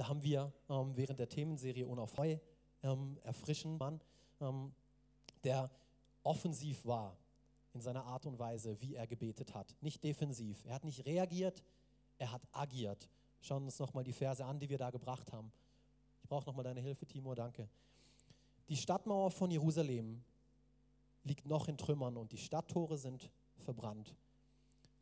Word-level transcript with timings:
Da 0.00 0.08
haben 0.08 0.22
wir 0.22 0.50
ähm, 0.70 0.96
während 0.96 1.18
der 1.18 1.28
Themenserie 1.28 1.86
Unauf 1.86 2.16
Heu 2.16 2.38
ähm, 2.82 3.18
erfrischen 3.22 3.76
Mann, 3.76 4.00
ähm, 4.40 4.72
der 5.44 5.70
offensiv 6.22 6.86
war 6.86 7.18
in 7.74 7.82
seiner 7.82 8.06
Art 8.06 8.24
und 8.24 8.38
Weise, 8.38 8.80
wie 8.80 8.94
er 8.94 9.06
gebetet 9.06 9.54
hat. 9.54 9.76
Nicht 9.82 10.02
defensiv. 10.02 10.64
Er 10.64 10.76
hat 10.76 10.84
nicht 10.84 11.04
reagiert, 11.04 11.62
er 12.16 12.32
hat 12.32 12.40
agiert. 12.50 13.10
Schauen 13.42 13.64
wir 13.64 13.66
uns 13.66 13.78
nochmal 13.78 14.02
die 14.02 14.14
Verse 14.14 14.42
an, 14.42 14.58
die 14.58 14.70
wir 14.70 14.78
da 14.78 14.88
gebracht 14.88 15.30
haben. 15.32 15.52
Ich 16.22 16.28
brauche 16.30 16.46
nochmal 16.46 16.64
deine 16.64 16.80
Hilfe, 16.80 17.04
Timo, 17.04 17.34
danke. 17.34 17.68
Die 18.70 18.78
Stadtmauer 18.78 19.30
von 19.30 19.50
Jerusalem 19.50 20.24
liegt 21.24 21.44
noch 21.44 21.68
in 21.68 21.76
Trümmern 21.76 22.16
und 22.16 22.32
die 22.32 22.38
Stadttore 22.38 22.96
sind 22.96 23.30
verbrannt. 23.58 24.16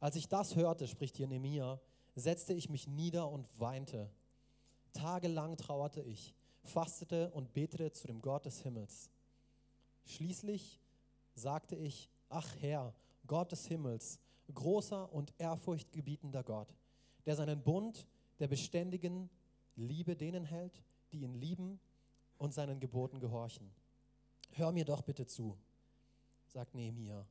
Als 0.01 0.17
ich 0.17 0.27
das 0.27 0.57
hörte, 0.57 0.89
spricht 0.89 1.17
hier 1.17 1.29
Nehemiah, 1.29 1.81
setzte 2.17 2.53
ich 2.53 2.69
mich 2.69 2.89
nieder 2.89 3.31
und 3.31 3.49
weinte. 3.61 4.11
Tagelang 4.93 5.57
trauerte 5.57 6.03
ich, 6.03 6.35
fastete 6.63 7.31
und 7.31 7.53
betete 7.55 7.93
zu 7.93 8.07
dem 8.07 8.21
Gott 8.21 8.47
des 8.47 8.61
Himmels. 8.61 9.11
Schließlich 10.05 10.81
sagte 11.35 11.77
ich, 11.77 12.11
ach 12.29 12.55
Herr, 12.61 12.95
Gott 13.27 13.53
des 13.53 13.67
Himmels, 13.67 14.19
großer 14.55 15.13
und 15.13 15.33
ehrfurchtgebietender 15.39 16.43
Gott, 16.43 16.75
der 17.27 17.37
seinen 17.37 17.63
Bund 17.63 18.07
der 18.39 18.49
beständigen 18.49 19.29
Liebe 19.77 20.17
denen 20.17 20.45
hält, 20.45 20.83
die 21.13 21.23
ihn 21.23 21.35
lieben 21.35 21.79
und 22.39 22.55
seinen 22.55 22.81
Geboten 22.81 23.21
gehorchen. 23.21 23.71
Hör 24.53 24.73
mir 24.73 24.85
doch 24.85 25.03
bitte 25.03 25.27
zu, 25.27 25.57
sagt 26.47 26.75
Nehemiah, 26.75 27.27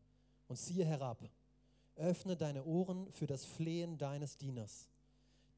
und 0.48 0.58
ziehe 0.58 0.86
herab. 0.86 1.30
Öffne 1.96 2.38
deine 2.38 2.64
Ohren 2.64 3.12
für 3.12 3.26
das 3.26 3.44
Flehen 3.46 3.98
deines 3.98 4.38
Dieners. 4.38 4.88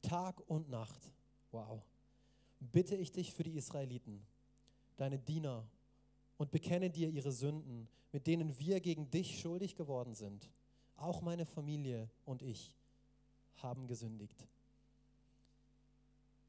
Tag 0.00 0.40
und 0.48 0.70
Nacht, 0.70 1.12
wow, 1.52 1.82
bitte 2.58 2.96
ich 2.96 3.12
dich 3.12 3.32
für 3.32 3.42
die 3.42 3.56
Israeliten, 3.56 4.24
deine 4.96 5.18
Diener, 5.18 5.66
und 6.36 6.50
bekenne 6.50 6.88
dir 6.88 7.10
ihre 7.10 7.32
Sünden, 7.32 7.86
mit 8.12 8.26
denen 8.26 8.58
wir 8.58 8.80
gegen 8.80 9.10
dich 9.10 9.38
schuldig 9.40 9.76
geworden 9.76 10.14
sind. 10.14 10.50
Auch 10.96 11.20
meine 11.20 11.44
Familie 11.44 12.08
und 12.24 12.40
ich 12.40 12.74
haben 13.56 13.86
gesündigt. 13.86 14.46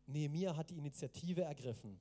Nehemiah 0.05 0.55
hat 0.55 0.69
die 0.69 0.77
Initiative 0.77 1.41
ergriffen. 1.41 1.99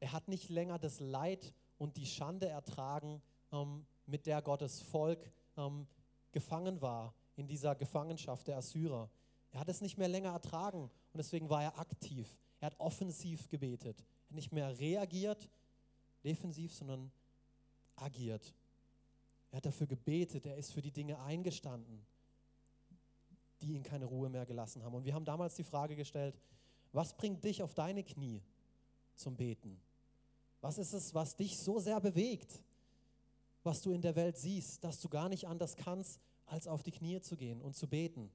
Er 0.00 0.12
hat 0.12 0.28
nicht 0.28 0.48
länger 0.48 0.78
das 0.78 0.98
Leid 0.98 1.52
und 1.76 1.98
die 1.98 2.06
Schande 2.06 2.48
ertragen, 2.48 3.20
ähm, 3.52 3.84
mit 4.06 4.26
der 4.26 4.40
Gottes 4.40 4.80
Volk 4.80 5.30
ähm, 5.56 5.86
gefangen 6.32 6.80
war 6.80 7.14
in 7.36 7.46
dieser 7.46 7.74
Gefangenschaft 7.74 8.48
der 8.48 8.56
Assyrer. 8.56 9.10
Er 9.52 9.60
hat 9.60 9.68
es 9.68 9.80
nicht 9.80 9.98
mehr 9.98 10.08
länger 10.08 10.30
ertragen 10.30 10.82
und 10.82 11.18
deswegen 11.18 11.48
war 11.48 11.62
er 11.62 11.78
aktiv. 11.78 12.38
Er 12.60 12.66
hat 12.66 12.78
offensiv 12.78 13.48
gebetet. 13.48 14.00
Er 14.00 14.28
hat 14.28 14.34
nicht 14.36 14.52
mehr 14.52 14.78
reagiert, 14.78 15.48
defensiv, 16.22 16.72
sondern 16.72 17.10
agiert. 17.96 18.54
Er 19.50 19.56
hat 19.56 19.66
dafür 19.66 19.86
gebetet, 19.86 20.46
er 20.46 20.56
ist 20.56 20.72
für 20.72 20.82
die 20.82 20.92
Dinge 20.92 21.18
eingestanden, 21.20 22.06
die 23.60 23.74
ihn 23.74 23.82
keine 23.82 24.04
Ruhe 24.04 24.28
mehr 24.28 24.46
gelassen 24.46 24.84
haben. 24.84 24.94
Und 24.94 25.04
wir 25.04 25.14
haben 25.14 25.24
damals 25.24 25.56
die 25.56 25.64
Frage 25.64 25.96
gestellt, 25.96 26.38
was 26.92 27.16
bringt 27.16 27.44
dich 27.44 27.62
auf 27.62 27.74
deine 27.74 28.04
Knie 28.04 28.42
zum 29.16 29.36
Beten? 29.36 29.80
Was 30.60 30.78
ist 30.78 30.92
es, 30.92 31.14
was 31.14 31.36
dich 31.36 31.58
so 31.58 31.78
sehr 31.78 32.00
bewegt, 32.00 32.62
was 33.62 33.82
du 33.82 33.92
in 33.92 34.02
der 34.02 34.14
Welt 34.16 34.36
siehst, 34.36 34.84
dass 34.84 35.00
du 35.00 35.08
gar 35.08 35.28
nicht 35.28 35.46
anders 35.46 35.76
kannst, 35.76 36.20
als 36.46 36.66
auf 36.66 36.82
die 36.82 36.92
Knie 36.92 37.20
zu 37.20 37.36
gehen 37.36 37.60
und 37.60 37.74
zu 37.74 37.88
beten? 37.88 38.30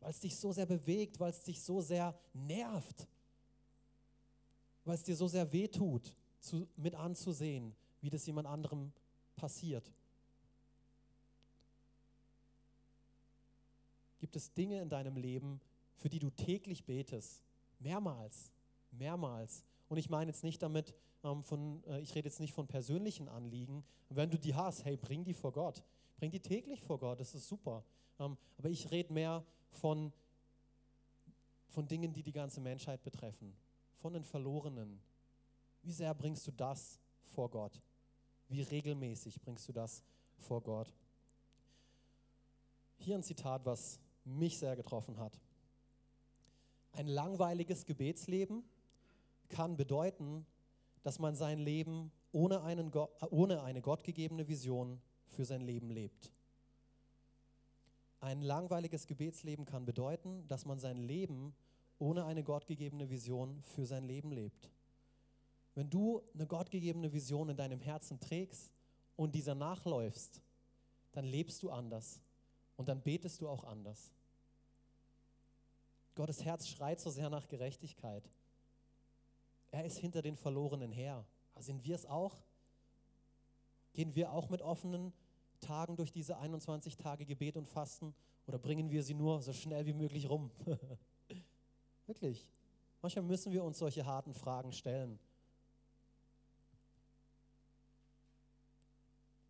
Weil 0.00 0.10
es 0.10 0.20
dich 0.20 0.36
so 0.36 0.52
sehr 0.52 0.66
bewegt, 0.66 1.20
weil 1.20 1.30
es 1.30 1.42
dich 1.42 1.62
so 1.62 1.80
sehr 1.80 2.18
nervt, 2.32 3.06
weil 4.84 4.94
es 4.94 5.02
dir 5.02 5.14
so 5.14 5.28
sehr 5.28 5.52
wehtut, 5.52 6.14
zu, 6.40 6.66
mit 6.76 6.94
anzusehen, 6.94 7.74
wie 8.00 8.10
das 8.10 8.26
jemand 8.26 8.48
anderem 8.48 8.92
passiert. 9.36 9.92
Gibt 14.18 14.36
es 14.36 14.52
Dinge 14.52 14.80
in 14.80 14.88
deinem 14.88 15.16
Leben, 15.16 15.60
für 15.96 16.08
die 16.08 16.18
du 16.18 16.30
täglich 16.30 16.84
betest? 16.84 17.42
Mehrmals, 17.78 18.52
mehrmals. 18.90 19.64
Und 19.88 19.98
ich 19.98 20.10
meine 20.10 20.30
jetzt 20.30 20.44
nicht 20.44 20.62
damit 20.62 20.94
ähm, 21.24 21.42
von, 21.42 21.82
äh, 21.84 22.00
ich 22.00 22.14
rede 22.14 22.28
jetzt 22.28 22.40
nicht 22.40 22.52
von 22.52 22.66
persönlichen 22.66 23.28
Anliegen. 23.28 23.84
wenn 24.08 24.30
du 24.30 24.38
die 24.38 24.54
hast, 24.54 24.84
hey, 24.84 24.96
bring 24.96 25.24
die 25.24 25.34
vor 25.34 25.52
Gott. 25.52 25.82
Bring 26.18 26.30
die 26.30 26.40
täglich 26.40 26.82
vor 26.82 26.98
Gott, 26.98 27.18
das 27.18 27.34
ist 27.34 27.48
super. 27.48 27.82
Ähm, 28.20 28.36
aber 28.58 28.68
ich 28.68 28.90
rede 28.90 29.12
mehr 29.12 29.44
von, 29.72 30.12
von 31.66 31.88
Dingen, 31.88 32.12
die 32.12 32.22
die 32.22 32.32
ganze 32.32 32.60
Menschheit 32.60 33.02
betreffen. 33.02 33.56
Von 33.96 34.12
den 34.12 34.24
Verlorenen, 34.24 35.00
wie 35.82 35.92
sehr 35.92 36.14
bringst 36.14 36.46
du 36.46 36.52
das 36.52 37.00
vor 37.22 37.50
Gott? 37.50 37.80
Wie 38.48 38.62
regelmäßig 38.62 39.40
bringst 39.40 39.68
du 39.68 39.72
das 39.72 40.02
vor 40.36 40.60
Gott? 40.62 40.94
Hier 42.98 43.14
ein 43.14 43.22
Zitat, 43.22 43.64
was 43.64 43.98
mich 44.24 44.58
sehr 44.58 44.76
getroffen 44.76 45.18
hat. 45.18 45.40
Ein 46.92 47.06
langweiliges 47.06 47.86
Gebetsleben 47.86 48.64
kann 49.48 49.76
bedeuten, 49.76 50.44
dass 51.02 51.18
man 51.18 51.34
sein 51.34 51.58
Leben 51.58 52.12
ohne, 52.32 52.62
einen, 52.62 52.92
ohne 53.30 53.62
eine 53.62 53.80
gottgegebene 53.80 54.48
Vision 54.48 55.00
für 55.28 55.44
sein 55.44 55.62
Leben 55.62 55.90
lebt. 55.90 56.32
Ein 58.20 58.42
langweiliges 58.42 59.06
Gebetsleben 59.06 59.64
kann 59.64 59.86
bedeuten, 59.86 60.46
dass 60.46 60.66
man 60.66 60.78
sein 60.78 60.98
Leben 60.98 61.54
ohne 61.98 62.26
eine 62.26 62.44
gottgegebene 62.44 63.08
Vision 63.08 63.62
für 63.62 63.86
sein 63.86 64.04
Leben 64.04 64.30
lebt. 64.30 64.70
Wenn 65.74 65.88
du 65.88 66.22
eine 66.34 66.46
gottgegebene 66.46 67.12
Vision 67.12 67.48
in 67.48 67.56
deinem 67.56 67.80
Herzen 67.80 68.20
trägst 68.20 68.72
und 69.16 69.34
dieser 69.34 69.54
nachläufst, 69.54 70.42
dann 71.12 71.24
lebst 71.24 71.62
du 71.62 71.70
anders 71.70 72.20
und 72.76 72.88
dann 72.88 73.02
betest 73.02 73.40
du 73.40 73.48
auch 73.48 73.64
anders. 73.64 74.12
Gottes 76.14 76.44
Herz 76.44 76.68
schreit 76.68 77.00
so 77.00 77.10
sehr 77.10 77.30
nach 77.30 77.48
Gerechtigkeit. 77.48 78.28
Er 79.70 79.84
ist 79.84 79.98
hinter 79.98 80.20
den 80.20 80.36
Verlorenen 80.36 80.92
her. 80.92 81.24
Sind 81.58 81.84
wir 81.84 81.94
es 81.94 82.04
auch? 82.04 82.42
Gehen 83.92 84.14
wir 84.14 84.32
auch 84.32 84.50
mit 84.50 84.62
offenen 84.62 85.12
Tagen 85.60 85.96
durch 85.96 86.12
diese 86.12 86.38
21 86.38 86.96
Tage 86.96 87.24
Gebet 87.24 87.56
und 87.56 87.68
Fasten 87.68 88.14
oder 88.46 88.58
bringen 88.58 88.90
wir 88.90 89.02
sie 89.02 89.14
nur 89.14 89.42
so 89.42 89.52
schnell 89.52 89.86
wie 89.86 89.92
möglich 89.92 90.28
rum? 90.28 90.50
Wirklich. 92.06 92.48
Manchmal 93.02 93.24
müssen 93.24 93.52
wir 93.52 93.64
uns 93.64 93.78
solche 93.78 94.04
harten 94.04 94.34
Fragen 94.34 94.72
stellen. 94.72 95.18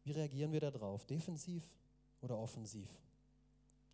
Wie 0.04 0.12
reagieren 0.12 0.52
wir 0.52 0.60
darauf? 0.60 1.04
Defensiv 1.06 1.64
oder 2.20 2.38
offensiv? 2.38 2.88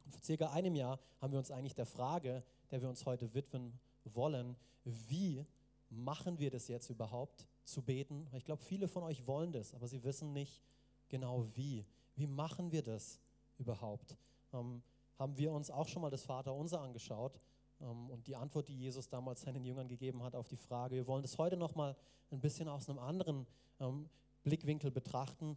Und 0.05 0.13
vor 0.13 0.23
circa 0.23 0.51
einem 0.51 0.75
Jahr 0.75 0.99
haben 1.21 1.33
wir 1.33 1.39
uns 1.39 1.51
eigentlich 1.51 1.75
der 1.75 1.87
Frage, 1.87 2.43
der 2.71 2.81
wir 2.81 2.89
uns 2.89 3.05
heute 3.07 3.33
widmen 3.35 3.79
wollen, 4.05 4.57
wie 4.85 5.45
machen 5.91 6.39
wir 6.39 6.51
das 6.51 6.69
jetzt 6.69 6.91
überhaupt 6.91 7.47
zu 7.65 7.83
beten? 7.83 8.27
Ich 8.35 8.45
glaube, 8.45 8.63
viele 8.63 8.89
von 8.89 9.03
euch 9.03 9.27
wollen 9.27 9.53
das, 9.53 9.75
aber 9.75 9.89
sie 9.89 10.03
wissen 10.05 10.33
nicht 10.33 10.63
genau 11.09 11.47
wie. 11.55 11.85
Wie 12.17 12.27
machen 12.27 12.73
wir 12.73 12.83
das 12.83 13.21
überhaupt? 13.59 14.17
Ähm, 14.53 14.83
haben 15.19 15.37
wir 15.37 15.53
uns 15.53 15.71
auch 15.71 15.89
schon 15.89 16.03
mal 16.03 16.11
das 16.11 16.25
Vaterunser 16.25 16.81
angeschaut 16.81 17.39
ähm, 17.81 18.11
und 18.11 18.27
die 18.27 18.37
Antwort, 18.37 18.69
die 18.69 18.77
Jesus 18.77 19.09
damals 19.09 19.43
seinen 19.43 19.65
Jüngern 19.65 19.89
gegeben 19.89 20.23
hat 20.23 20.35
auf 20.35 20.49
die 20.49 20.57
Frage. 20.57 20.97
Wir 20.97 21.07
wollen 21.07 21.23
das 21.23 21.39
heute 21.39 21.57
noch 21.57 21.75
mal 21.75 21.97
ein 22.31 22.41
bisschen 22.41 22.69
aus 22.69 22.89
einem 22.89 22.99
anderen 22.99 23.47
ähm, 23.81 24.09
Blickwinkel 24.43 24.91
betrachten. 24.91 25.57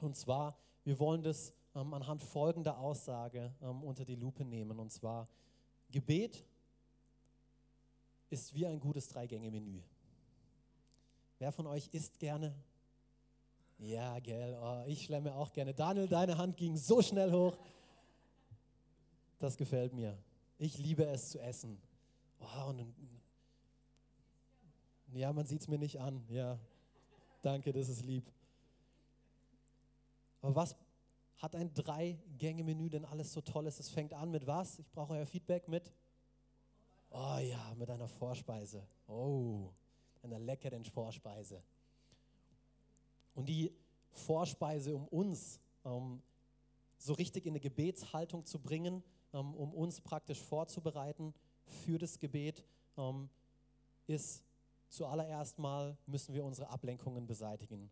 Und 0.00 0.16
zwar, 0.16 0.58
wir 0.84 0.98
wollen 0.98 1.22
das 1.22 1.52
ähm, 1.74 1.92
anhand 1.94 2.22
folgender 2.22 2.78
Aussage 2.78 3.54
ähm, 3.62 3.82
unter 3.82 4.04
die 4.04 4.16
Lupe 4.16 4.44
nehmen. 4.44 4.78
Und 4.78 4.90
zwar, 4.92 5.28
Gebet 5.90 6.44
ist 8.30 8.54
wie 8.54 8.66
ein 8.66 8.80
gutes 8.80 9.08
Dreigänge-Menü. 9.08 9.80
Wer 11.38 11.52
von 11.52 11.66
euch 11.66 11.88
isst 11.92 12.18
gerne? 12.18 12.54
Ja, 13.78 14.18
gell, 14.20 14.56
oh, 14.60 14.84
ich 14.86 15.04
schlemme 15.04 15.34
auch 15.34 15.52
gerne. 15.52 15.74
Daniel, 15.74 16.08
deine 16.08 16.38
Hand 16.38 16.56
ging 16.56 16.76
so 16.76 17.02
schnell 17.02 17.30
hoch. 17.30 17.56
Das 19.38 19.56
gefällt 19.56 19.92
mir. 19.92 20.16
Ich 20.58 20.78
liebe 20.78 21.04
es 21.06 21.30
zu 21.30 21.40
essen. 21.40 21.78
Oh, 22.40 22.70
und, 22.70 22.94
ja, 25.12 25.32
man 25.32 25.46
sieht 25.46 25.60
es 25.60 25.68
mir 25.68 25.78
nicht 25.78 26.00
an. 26.00 26.24
Ja, 26.28 26.58
danke, 27.42 27.72
das 27.72 27.88
ist 27.88 28.04
lieb. 28.04 28.24
Aber 30.40 30.54
was 30.54 30.74
hat 31.38 31.54
ein 31.54 31.72
Drei-Gänge-Menü 31.74 32.88
denn 32.88 33.04
alles 33.04 33.32
so 33.32 33.42
Tolles? 33.42 33.78
Es 33.78 33.90
fängt 33.90 34.14
an 34.14 34.30
mit 34.30 34.46
was? 34.46 34.78
Ich 34.78 34.90
brauche 34.90 35.12
euer 35.12 35.26
Feedback 35.26 35.68
mit. 35.68 35.92
Oh 37.10 37.38
ja, 37.38 37.74
mit 37.76 37.90
einer 37.90 38.08
Vorspeise. 38.08 38.86
Oh, 39.06 39.70
einer 40.22 40.38
leckeren 40.38 40.84
Vorspeise. 40.84 41.62
Und 43.36 43.48
die 43.50 43.70
Vorspeise, 44.10 44.96
um 44.96 45.06
uns 45.08 45.60
um, 45.82 46.22
so 46.98 47.12
richtig 47.12 47.44
in 47.44 47.52
eine 47.52 47.60
Gebetshaltung 47.60 48.44
zu 48.46 48.58
bringen, 48.58 49.04
um, 49.30 49.54
um 49.54 49.74
uns 49.74 50.00
praktisch 50.00 50.40
vorzubereiten 50.40 51.34
für 51.64 51.98
das 51.98 52.18
Gebet, 52.18 52.64
um, 52.96 53.28
ist 54.06 54.42
zuallererst 54.88 55.58
mal 55.58 55.98
müssen 56.06 56.34
wir 56.34 56.44
unsere 56.44 56.70
Ablenkungen 56.70 57.26
beseitigen. 57.26 57.90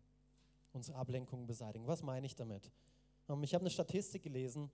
Unsere 0.73 0.97
Ablenkungen 0.97 1.45
beseitigen. 1.45 1.85
Was 1.87 2.01
meine 2.01 2.25
ich 2.25 2.35
damit? 2.35 2.71
Ähm, 3.29 3.43
ich 3.43 3.53
habe 3.53 3.61
eine 3.61 3.69
Statistik 3.69 4.23
gelesen, 4.23 4.71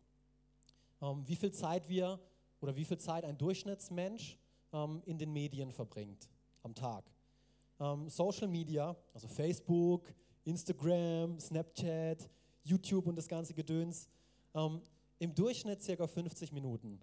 ähm, 1.02 1.28
wie 1.28 1.36
viel 1.36 1.52
Zeit 1.52 1.90
wir 1.90 2.18
oder 2.62 2.76
wie 2.78 2.86
viel 2.86 2.98
Zeit 2.98 3.26
ein 3.26 3.38
Durchschnittsmensch 3.38 4.40
ähm, 4.72 5.02
in 5.06 5.18
den 5.18 5.34
Medien 5.34 5.72
verbringt 5.72 6.30
am 6.64 6.74
Tag. 6.74 7.04
Social 8.06 8.48
Media, 8.48 8.96
also 9.12 9.28
Facebook, 9.28 10.14
Instagram, 10.44 11.40
Snapchat, 11.40 12.30
YouTube 12.64 13.08
und 13.08 13.16
das 13.16 13.28
ganze 13.28 13.54
Gedöns, 13.54 14.10
im 15.20 15.36
Durchschnitt 15.36 15.82
circa 15.82 16.08
50 16.08 16.52
Minuten 16.52 17.00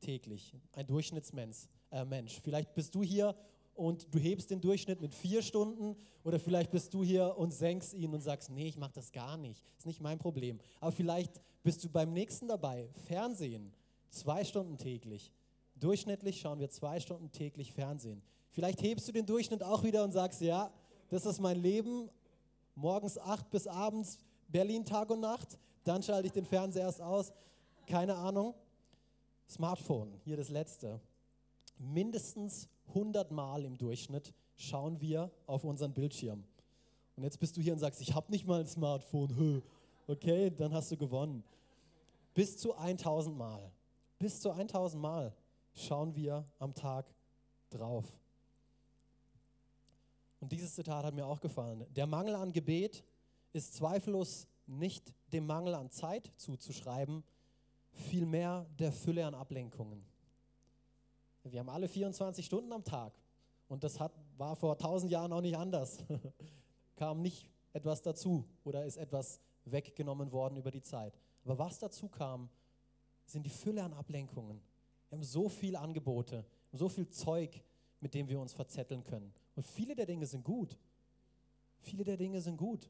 täglich. 0.00 0.54
Ein 0.72 0.86
Durchschnittsmensch. 0.86 1.68
Äh. 1.90 2.22
Vielleicht 2.42 2.74
bist 2.74 2.94
du 2.94 3.02
hier 3.02 3.34
und 3.74 4.12
du 4.14 4.18
hebst 4.18 4.50
den 4.50 4.60
Durchschnitt 4.60 5.00
mit 5.00 5.14
vier 5.14 5.42
Stunden 5.42 5.96
oder 6.22 6.38
vielleicht 6.38 6.70
bist 6.70 6.92
du 6.94 7.02
hier 7.02 7.36
und 7.36 7.52
senkst 7.52 7.94
ihn 7.94 8.12
und 8.12 8.20
sagst, 8.20 8.50
nee, 8.50 8.68
ich 8.68 8.76
mache 8.76 8.92
das 8.94 9.12
gar 9.12 9.36
nicht, 9.36 9.64
ist 9.78 9.86
nicht 9.86 10.00
mein 10.00 10.18
Problem. 10.18 10.60
Aber 10.80 10.92
vielleicht 10.92 11.40
bist 11.62 11.82
du 11.84 11.88
beim 11.88 12.12
nächsten 12.12 12.48
dabei, 12.48 12.88
Fernsehen, 13.06 13.72
zwei 14.10 14.44
Stunden 14.44 14.76
täglich. 14.76 15.32
Durchschnittlich 15.76 16.40
schauen 16.40 16.60
wir 16.60 16.68
zwei 16.70 17.00
Stunden 17.00 17.32
täglich 17.32 17.72
Fernsehen. 17.72 18.22
Vielleicht 18.50 18.82
hebst 18.82 19.08
du 19.08 19.12
den 19.12 19.26
Durchschnitt 19.26 19.62
auch 19.62 19.82
wieder 19.82 20.04
und 20.04 20.12
sagst, 20.12 20.40
ja, 20.40 20.72
das 21.08 21.24
ist 21.24 21.40
mein 21.40 21.60
Leben, 21.60 22.10
morgens 22.80 23.18
acht 23.18 23.50
bis 23.50 23.66
abends 23.66 24.18
Berlin 24.48 24.84
Tag 24.84 25.10
und 25.10 25.20
Nacht, 25.20 25.58
dann 25.84 26.02
schalte 26.02 26.26
ich 26.26 26.32
den 26.32 26.44
Fernseher 26.44 26.84
erst 26.84 27.00
aus, 27.00 27.32
keine 27.86 28.16
Ahnung. 28.16 28.54
Smartphone, 29.48 30.12
hier 30.24 30.36
das 30.36 30.48
letzte. 30.48 31.00
Mindestens 31.78 32.68
100 32.88 33.30
Mal 33.30 33.64
im 33.64 33.76
Durchschnitt 33.76 34.32
schauen 34.56 35.00
wir 35.00 35.30
auf 35.46 35.64
unseren 35.64 35.92
Bildschirm. 35.92 36.44
Und 37.16 37.24
jetzt 37.24 37.38
bist 37.38 37.56
du 37.56 37.60
hier 37.60 37.72
und 37.72 37.78
sagst, 37.78 38.00
ich 38.00 38.14
habe 38.14 38.30
nicht 38.30 38.46
mal 38.46 38.60
ein 38.60 38.66
Smartphone. 38.66 39.62
Okay, 40.06 40.50
dann 40.50 40.72
hast 40.72 40.90
du 40.90 40.96
gewonnen. 40.96 41.44
Bis 42.34 42.56
zu 42.58 42.74
1000 42.74 43.36
Mal. 43.36 43.70
Bis 44.18 44.40
zu 44.40 44.50
1000 44.50 45.00
Mal 45.00 45.34
schauen 45.74 46.14
wir 46.14 46.44
am 46.58 46.74
Tag 46.74 47.06
drauf. 47.70 48.04
Und 50.40 50.52
dieses 50.52 50.74
Zitat 50.74 51.04
hat 51.04 51.14
mir 51.14 51.26
auch 51.26 51.40
gefallen. 51.40 51.86
Der 51.94 52.06
Mangel 52.06 52.34
an 52.34 52.52
Gebet 52.52 53.04
ist 53.52 53.74
zweifellos 53.74 54.48
nicht 54.66 55.12
dem 55.32 55.46
Mangel 55.46 55.74
an 55.74 55.90
Zeit 55.90 56.30
zuzuschreiben, 56.36 57.22
vielmehr 57.90 58.66
der 58.78 58.92
Fülle 58.92 59.26
an 59.26 59.34
Ablenkungen. 59.34 60.04
Wir 61.44 61.60
haben 61.60 61.68
alle 61.68 61.88
24 61.88 62.44
Stunden 62.44 62.72
am 62.72 62.84
Tag 62.84 63.12
und 63.68 63.82
das 63.82 63.98
hat, 63.98 64.12
war 64.36 64.56
vor 64.56 64.72
1000 64.72 65.10
Jahren 65.10 65.32
auch 65.32 65.40
nicht 65.40 65.56
anders. 65.56 65.98
Kam 66.96 67.22
nicht 67.22 67.48
etwas 67.72 68.02
dazu 68.02 68.44
oder 68.64 68.84
ist 68.84 68.96
etwas 68.96 69.40
weggenommen 69.64 70.32
worden 70.32 70.56
über 70.56 70.70
die 70.70 70.82
Zeit. 70.82 71.18
Aber 71.44 71.58
was 71.58 71.78
dazu 71.78 72.08
kam, 72.08 72.50
sind 73.24 73.44
die 73.44 73.50
Fülle 73.50 73.82
an 73.82 73.92
Ablenkungen. 73.92 74.60
Wir 75.08 75.16
haben 75.16 75.24
so 75.24 75.48
viele 75.48 75.78
Angebote, 75.78 76.44
so 76.72 76.88
viel 76.88 77.08
Zeug, 77.08 77.62
mit 78.00 78.14
dem 78.14 78.28
wir 78.28 78.40
uns 78.40 78.52
verzetteln 78.52 79.04
können. 79.04 79.32
Und 79.60 79.66
viele 79.66 79.94
der 79.94 80.06
Dinge 80.06 80.24
sind 80.24 80.42
gut. 80.42 80.78
Viele 81.80 82.02
der 82.02 82.16
Dinge 82.16 82.40
sind 82.40 82.56
gut. 82.56 82.88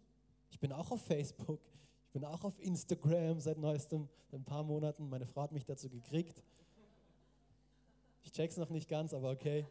Ich 0.50 0.60
bin 0.60 0.70
auch 0.70 0.92
auf 0.92 1.02
Facebook, 1.02 1.60
ich 2.04 2.12
bin 2.12 2.24
auch 2.24 2.44
auf 2.44 2.56
Instagram 2.60 3.40
seit 3.40 3.58
neuestem, 3.58 4.08
seit 4.30 4.38
ein 4.38 4.44
paar 4.44 4.62
Monaten. 4.62 5.08
Meine 5.08 5.26
Frau 5.26 5.42
hat 5.42 5.50
mich 5.50 5.64
dazu 5.64 5.90
gekriegt. 5.90 6.44
Ich 8.22 8.30
check's 8.30 8.56
noch 8.56 8.70
nicht 8.70 8.88
ganz, 8.88 9.12
aber 9.12 9.32
okay. 9.32 9.66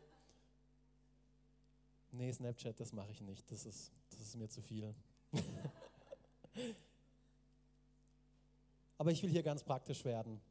Nee, 2.12 2.34
Snapchat, 2.34 2.78
das 2.78 2.92
mache 2.92 3.12
ich 3.12 3.22
nicht. 3.22 3.50
Das 3.50 3.66
ist, 3.66 3.94
das 4.10 4.20
ist 4.20 4.36
mir 4.36 4.50
zu 4.50 4.62
viel. 4.62 4.94
aber 8.98 9.14
ich 9.14 9.24
will 9.24 9.30
hier 9.30 9.44
ganz 9.44 9.64
praktisch 9.64 10.04
werden. 10.04 10.42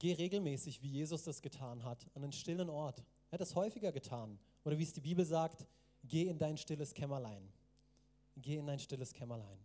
Geh 0.00 0.14
regelmäßig, 0.14 0.82
wie 0.82 0.88
Jesus 0.90 1.22
das 1.22 1.42
getan 1.42 1.84
hat, 1.84 2.04
an 2.16 2.24
einen 2.24 2.32
stillen 2.32 2.68
Ort. 2.68 3.04
Er 3.30 3.34
hat 3.34 3.40
das 3.40 3.54
häufiger 3.54 3.92
getan. 3.92 4.40
Oder 4.66 4.76
wie 4.76 4.82
es 4.82 4.92
die 4.92 5.00
Bibel 5.00 5.24
sagt, 5.24 5.64
geh 6.02 6.26
in 6.26 6.38
dein 6.38 6.58
stilles 6.58 6.92
Kämmerlein. 6.92 7.48
Geh 8.34 8.56
in 8.56 8.66
dein 8.66 8.80
stilles 8.80 9.12
Kämmerlein. 9.12 9.60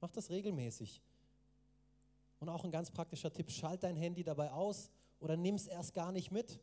Mach 0.00 0.12
das 0.12 0.30
regelmäßig. 0.30 1.02
Und 2.38 2.48
auch 2.48 2.62
ein 2.62 2.70
ganz 2.70 2.92
praktischer 2.92 3.32
Tipp, 3.32 3.50
schalt 3.50 3.82
dein 3.82 3.96
Handy 3.96 4.22
dabei 4.22 4.52
aus 4.52 4.88
oder 5.18 5.36
nimm 5.36 5.56
es 5.56 5.66
erst 5.66 5.94
gar 5.94 6.12
nicht 6.12 6.30
mit 6.30 6.60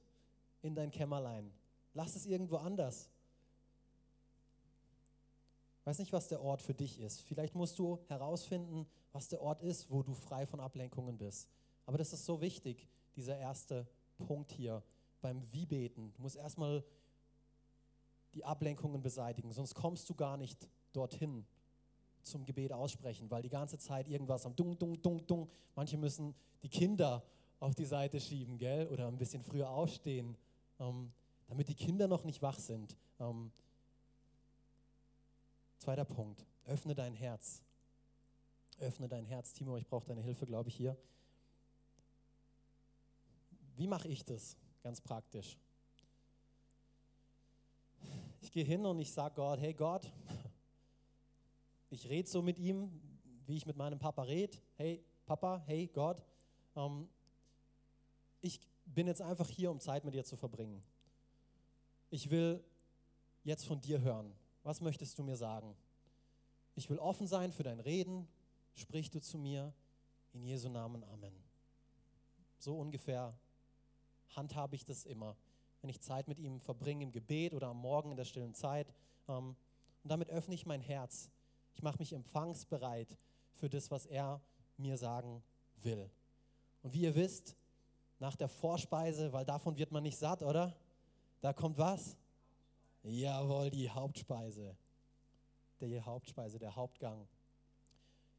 in 0.62 0.74
dein 0.74 0.92
Kämmerlein. 0.92 1.52
Lass 1.94 2.16
es 2.16 2.26
irgendwo 2.26 2.56
anders. 2.56 3.10
Weiß 5.84 6.00
nicht, 6.00 6.14
was 6.14 6.30
der 6.30 6.42
Ort 6.42 6.62
für 6.62 6.74
dich 6.74 7.02
ist. 7.02 7.20
Vielleicht 7.24 7.54
musst 7.54 7.78
du 7.80 8.00
herausfinden, 8.08 8.88
was 9.12 9.28
der 9.28 9.42
Ort 9.42 9.62
ist, 9.62 9.92
wo 9.92 10.04
du 10.04 10.14
frei 10.14 10.46
von 10.46 10.62
Ablenkungen 10.62 11.18
bist. 11.18 11.50
Aber 11.86 11.98
das 11.98 12.14
ist 12.14 12.24
so 12.24 12.40
wichtig, 12.40 12.88
dieser 13.18 13.38
erste 13.38 13.86
Punkt 14.20 14.54
hier 14.54 14.82
beim 15.22 15.42
Wie-Beten. 15.52 16.14
Du 16.14 16.22
musst 16.22 16.36
erstmal 16.36 16.84
die 18.34 18.44
Ablenkungen 18.44 19.02
beseitigen, 19.02 19.52
sonst 19.52 19.76
kommst 19.76 20.10
du 20.10 20.16
gar 20.16 20.38
nicht 20.38 20.68
dorthin, 20.94 21.46
zum 22.24 22.46
Gebet 22.46 22.72
aussprechen, 22.72 23.30
weil 23.32 23.42
die 23.42 23.50
ganze 23.50 23.78
Zeit 23.78 24.08
irgendwas 24.08 24.46
am 24.46 24.56
Dung, 24.56 24.78
Dung, 24.78 25.02
Dung, 25.02 25.26
Dung. 25.26 25.50
Manche 25.76 25.98
müssen 25.98 26.36
die 26.62 26.70
Kinder 26.70 27.24
auf 27.60 27.76
die 27.76 27.86
Seite 27.86 28.20
schieben, 28.20 28.58
gell? 28.58 28.88
Oder 28.88 29.08
ein 29.08 29.18
bisschen 29.18 29.44
früher 29.44 29.70
aufstehen, 29.70 30.38
ähm, 30.80 31.12
damit 31.48 31.68
die 31.68 31.76
Kinder 31.76 32.08
noch 32.08 32.24
nicht 32.24 32.42
wach 32.42 32.60
sind. 32.60 32.96
Ähm, 33.20 33.52
zweiter 35.78 36.06
Punkt, 36.06 36.46
öffne 36.66 36.96
dein 36.96 37.14
Herz. 37.14 37.64
Öffne 38.80 39.08
dein 39.08 39.26
Herz. 39.26 39.54
Timo, 39.54 39.78
ich 39.78 39.88
brauche 39.88 40.06
deine 40.06 40.22
Hilfe, 40.22 40.46
glaube 40.46 40.70
ich, 40.70 40.76
hier. 40.76 40.98
Wie 43.76 43.88
mache 43.88 44.08
ich 44.08 44.26
das? 44.26 44.58
Ganz 44.84 45.00
praktisch. 45.00 45.58
Ich 48.42 48.52
gehe 48.52 48.64
hin 48.64 48.86
und 48.86 49.00
ich 49.00 49.12
sage 49.12 49.36
Gott, 49.36 49.60
hey 49.60 49.74
Gott, 49.74 50.12
ich 51.90 52.10
rede 52.10 52.28
so 52.28 52.42
mit 52.42 52.58
ihm, 52.58 52.90
wie 53.46 53.58
ich 53.58 53.66
mit 53.66 53.78
meinem 53.78 54.00
Papa 54.00 54.24
rede. 54.24 54.58
Hey, 54.76 55.04
Papa, 55.26 55.62
hey, 55.66 55.88
Gott, 55.88 56.24
ähm, 56.76 57.08
ich 58.42 58.60
bin 58.86 59.08
jetzt 59.08 59.22
einfach 59.22 59.48
hier, 59.48 59.70
um 59.70 59.80
Zeit 59.80 60.04
mit 60.04 60.14
dir 60.14 60.24
zu 60.24 60.36
verbringen. 60.36 60.82
Ich 62.10 62.30
will 62.30 62.64
jetzt 63.44 63.66
von 63.66 63.80
dir 63.80 64.02
hören. 64.02 64.34
Was 64.64 64.82
möchtest 64.82 65.18
du 65.18 65.24
mir 65.24 65.36
sagen? 65.36 65.76
Ich 66.76 66.90
will 66.90 66.98
offen 66.98 67.28
sein 67.28 67.52
für 67.52 67.64
dein 67.64 67.80
Reden. 67.80 68.28
Sprich 68.74 69.10
du 69.10 69.20
zu 69.20 69.38
mir. 69.38 69.74
In 70.34 70.44
Jesu 70.44 70.70
Namen. 70.70 71.04
Amen. 71.04 71.34
So 72.58 72.78
ungefähr 72.80 73.34
handhabe 74.36 74.76
ich 74.76 74.86
das 74.86 75.06
immer, 75.06 75.36
wenn 75.82 75.90
ich 75.90 76.02
Zeit 76.02 76.28
mit 76.28 76.40
ihm 76.40 76.60
verbringe 76.60 77.04
im 77.04 77.12
Gebet 77.12 77.54
oder 77.54 77.68
am 77.68 77.78
Morgen 77.78 78.12
in 78.12 78.18
der 78.18 78.26
stillen 78.26 78.54
Zeit. 78.54 78.94
Ähm, 79.28 79.56
und 80.04 80.10
damit 80.10 80.30
öffne 80.30 80.56
ich 80.56 80.66
mein 80.66 80.82
Herz 80.82 81.30
ich 81.74 81.84
mache 81.84 81.98
mich 81.98 82.14
empfangsbereit 82.14 83.18
für 83.54 83.70
das, 83.70 83.92
was 83.92 84.06
er 84.06 84.42
mir 84.78 84.98
sagen 84.98 85.44
will. 85.82 86.10
Und 86.84 86.94
wie 86.94 87.02
ihr 87.02 87.16
wisst, 87.16 87.56
nach 88.20 88.36
der 88.36 88.48
Vorspeise, 88.48 89.34
weil 89.34 89.46
davon 89.46 89.78
wird 89.78 89.92
man 89.92 90.04
nicht 90.04 90.18
satt, 90.18 90.44
oder? 90.44 90.76
Da 91.42 91.54
kommt 91.54 91.78
was? 91.78 92.16
Jawohl, 93.04 93.72
die 93.72 93.90
Hauptspeise. 93.90 94.76
Die 95.80 96.00
Hauptspeise, 96.00 96.60
der 96.60 96.76
Hauptgang. 96.76 97.28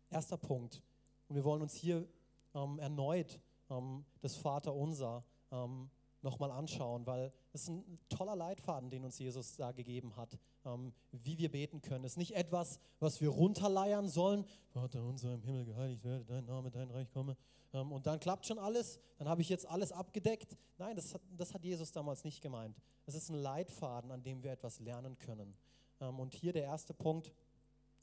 Erster 0.09 0.37
Punkt. 0.37 0.81
Und 1.29 1.35
wir 1.35 1.45
wollen 1.45 1.63
uns 1.63 1.75
hier 1.75 2.07
ähm, 2.55 2.79
erneut 2.79 3.41
ähm, 3.71 4.05
das 4.21 4.37
Vaterunser 4.37 5.25
ähm, 5.53 5.91
nochmal 6.23 6.51
anschauen, 6.51 7.07
weil 7.07 7.33
es 7.53 7.69
ein 7.69 7.99
toller 8.09 8.37
Leitfaden, 8.37 8.91
den 8.91 9.05
uns 9.05 9.19
Jesus 9.19 9.57
da 9.57 9.73
gegeben 9.73 10.17
hat, 10.17 10.39
ähm, 10.65 10.93
wie 11.11 11.39
wir 11.39 11.51
beten 11.51 11.83
können. 11.83 12.05
Es 12.05 12.13
ist 12.13 12.19
nicht 12.19 12.35
etwas, 12.35 12.79
was 13.01 13.21
wir 13.21 13.29
runterleiern 13.29 14.09
sollen. 14.09 14.47
Vater 14.69 15.03
unser 15.03 15.35
im 15.35 15.43
Himmel, 15.43 15.65
geheiligt 15.65 16.05
werde 16.05 16.25
dein 16.25 16.45
Name, 16.45 16.71
dein 16.71 16.91
Reich 16.91 17.11
komme. 17.11 17.37
Ähm, 17.73 17.93
und 17.93 18.07
dann 18.07 18.21
klappt 18.21 18.47
schon 18.47 18.59
alles, 18.59 18.99
dann 19.19 19.29
habe 19.29 19.43
ich 19.43 19.49
jetzt 19.49 19.67
alles 19.67 19.93
abgedeckt. 19.93 20.57
Nein, 20.79 20.97
das 20.97 21.15
hat, 21.15 21.23
das 21.37 21.53
hat 21.55 21.65
Jesus 21.65 21.93
damals 21.93 22.25
nicht 22.25 22.41
gemeint. 22.41 22.77
Es 23.07 23.15
ist 23.15 23.29
ein 23.29 23.37
Leitfaden, 23.37 24.11
an 24.11 24.23
dem 24.23 24.43
wir 24.43 24.53
etwas 24.53 24.81
lernen 24.81 25.19
können. 25.19 25.55
Ähm, 26.01 26.21
und 26.21 26.35
hier 26.35 26.53
der 26.53 26.65
erste 26.65 26.95
Punkt 26.95 27.33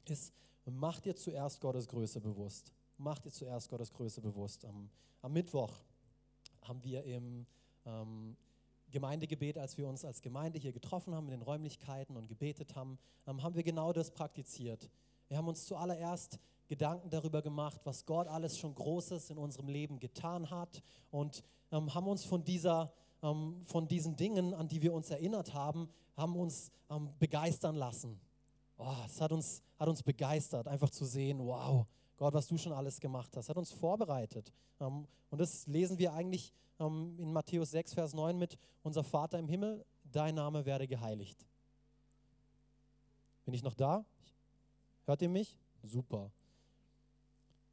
ist, 0.06 0.34
mach 0.66 1.00
dir 1.00 1.16
zuerst 1.16 1.62
Gottes 1.62 1.88
Größe 1.88 2.20
bewusst. 2.20 2.74
Mach 2.98 3.20
dir 3.20 3.32
zuerst 3.32 3.70
Gottes 3.70 3.94
Größe 3.94 4.20
bewusst. 4.22 4.66
Am, 4.66 4.90
am 5.22 5.32
Mittwoch 5.32 5.72
haben 6.70 6.84
wir 6.84 7.04
im 7.04 7.46
ähm, 7.86 8.38
Gemeindegebet, 8.92 9.58
als 9.58 9.78
wir 9.78 9.88
uns 9.88 10.06
als 10.06 10.22
Gemeinde 10.22 10.58
hier 10.58 10.72
getroffen 10.72 11.14
haben 11.14 11.26
in 11.26 11.32
den 11.32 11.42
Räumlichkeiten 11.42 12.16
und 12.16 12.28
gebetet 12.28 12.76
haben, 12.76 12.98
ähm, 13.28 13.44
haben 13.44 13.56
wir 13.56 13.64
genau 13.64 13.92
das 13.92 14.12
praktiziert. 14.12 14.90
Wir 15.28 15.38
haben 15.38 15.48
uns 15.48 15.66
zuallererst 15.66 16.40
Gedanken 16.68 17.10
darüber 17.10 17.42
gemacht, 17.42 17.82
was 17.84 18.06
Gott 18.06 18.28
alles 18.28 18.58
schon 18.58 18.74
Großes 18.74 19.32
in 19.32 19.38
unserem 19.38 19.68
Leben 19.68 20.00
getan 20.00 20.50
hat 20.50 20.82
und 21.12 21.44
ähm, 21.72 21.94
haben 21.94 22.08
uns 22.08 22.24
von 22.24 22.44
dieser 22.44 22.94
ähm, 23.22 23.62
von 23.64 23.88
diesen 23.88 24.16
Dingen, 24.16 24.54
an 24.54 24.68
die 24.68 24.82
wir 24.82 24.94
uns 24.94 25.10
erinnert 25.10 25.54
haben, 25.54 25.90
haben 26.16 26.36
uns 26.36 26.72
ähm, 26.90 27.10
begeistern 27.20 27.76
lassen. 27.76 28.20
Oh, 28.78 28.96
es 29.06 29.20
hat 29.20 29.32
uns, 29.32 29.62
hat 29.78 29.90
uns 29.90 30.02
begeistert, 30.04 30.68
einfach 30.68 30.90
zu 30.90 31.06
sehen, 31.06 31.40
wow, 31.40 31.86
Gott, 32.20 32.34
was 32.34 32.48
du 32.48 32.58
schon 32.58 32.74
alles 32.74 33.00
gemacht 33.00 33.36
hast, 33.38 33.48
hat 33.48 33.56
uns 33.56 33.72
vorbereitet. 33.72 34.52
Ähm, 34.82 35.08
und 35.30 35.38
das 35.40 35.66
lesen 35.68 35.98
wir 35.98 36.12
eigentlich 36.12 36.52
ähm, 36.78 37.16
in 37.18 37.32
Matthäus 37.32 37.72
6, 37.72 37.94
Vers 37.94 38.14
9 38.14 38.38
mit, 38.38 38.58
unser 38.84 39.06
Vater 39.06 39.40
im 39.40 39.48
Himmel, 39.48 39.86
dein 40.04 40.36
Name 40.36 40.66
werde 40.66 40.86
geheiligt. 40.86 41.48
Bin 43.46 43.54
ich 43.54 43.64
noch 43.64 43.74
da? 43.74 44.04
Hört 45.06 45.22
ihr 45.22 45.30
mich? 45.30 45.58
Super. 45.82 46.30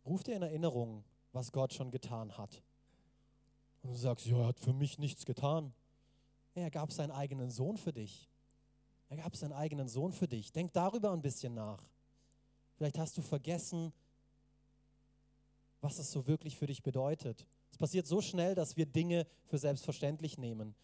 Ruft 0.06 0.28
ihr 0.28 0.36
in 0.36 0.42
Erinnerung, 0.42 1.02
was 1.32 1.50
Gott 1.50 1.74
schon 1.74 1.90
getan 1.90 2.38
hat. 2.38 2.62
Und 3.82 3.90
du 3.90 3.96
sagst, 3.96 4.26
ja, 4.26 4.38
er 4.38 4.46
hat 4.46 4.60
für 4.60 4.72
mich 4.72 4.96
nichts 5.00 5.26
getan. 5.26 5.74
Er 6.54 6.70
gab 6.70 6.92
seinen 6.92 7.10
eigenen 7.10 7.50
Sohn 7.50 7.76
für 7.78 7.92
dich. 7.92 8.30
Er 9.08 9.16
gab 9.16 9.34
seinen 9.34 9.52
eigenen 9.54 9.88
Sohn 9.88 10.12
für 10.12 10.28
dich. 10.28 10.52
Denk 10.52 10.72
darüber 10.72 11.10
ein 11.10 11.20
bisschen 11.20 11.52
nach. 11.52 11.82
Vielleicht 12.76 12.96
hast 12.96 13.18
du 13.18 13.22
vergessen, 13.22 13.92
was 15.80 15.98
es 15.98 16.10
so 16.10 16.26
wirklich 16.26 16.56
für 16.56 16.66
dich 16.66 16.82
bedeutet. 16.82 17.46
Es 17.70 17.78
passiert 17.78 18.06
so 18.06 18.20
schnell, 18.20 18.54
dass 18.54 18.76
wir 18.76 18.86
Dinge 18.86 19.26
für 19.44 19.58
selbstverständlich 19.58 20.38
nehmen. 20.38 20.74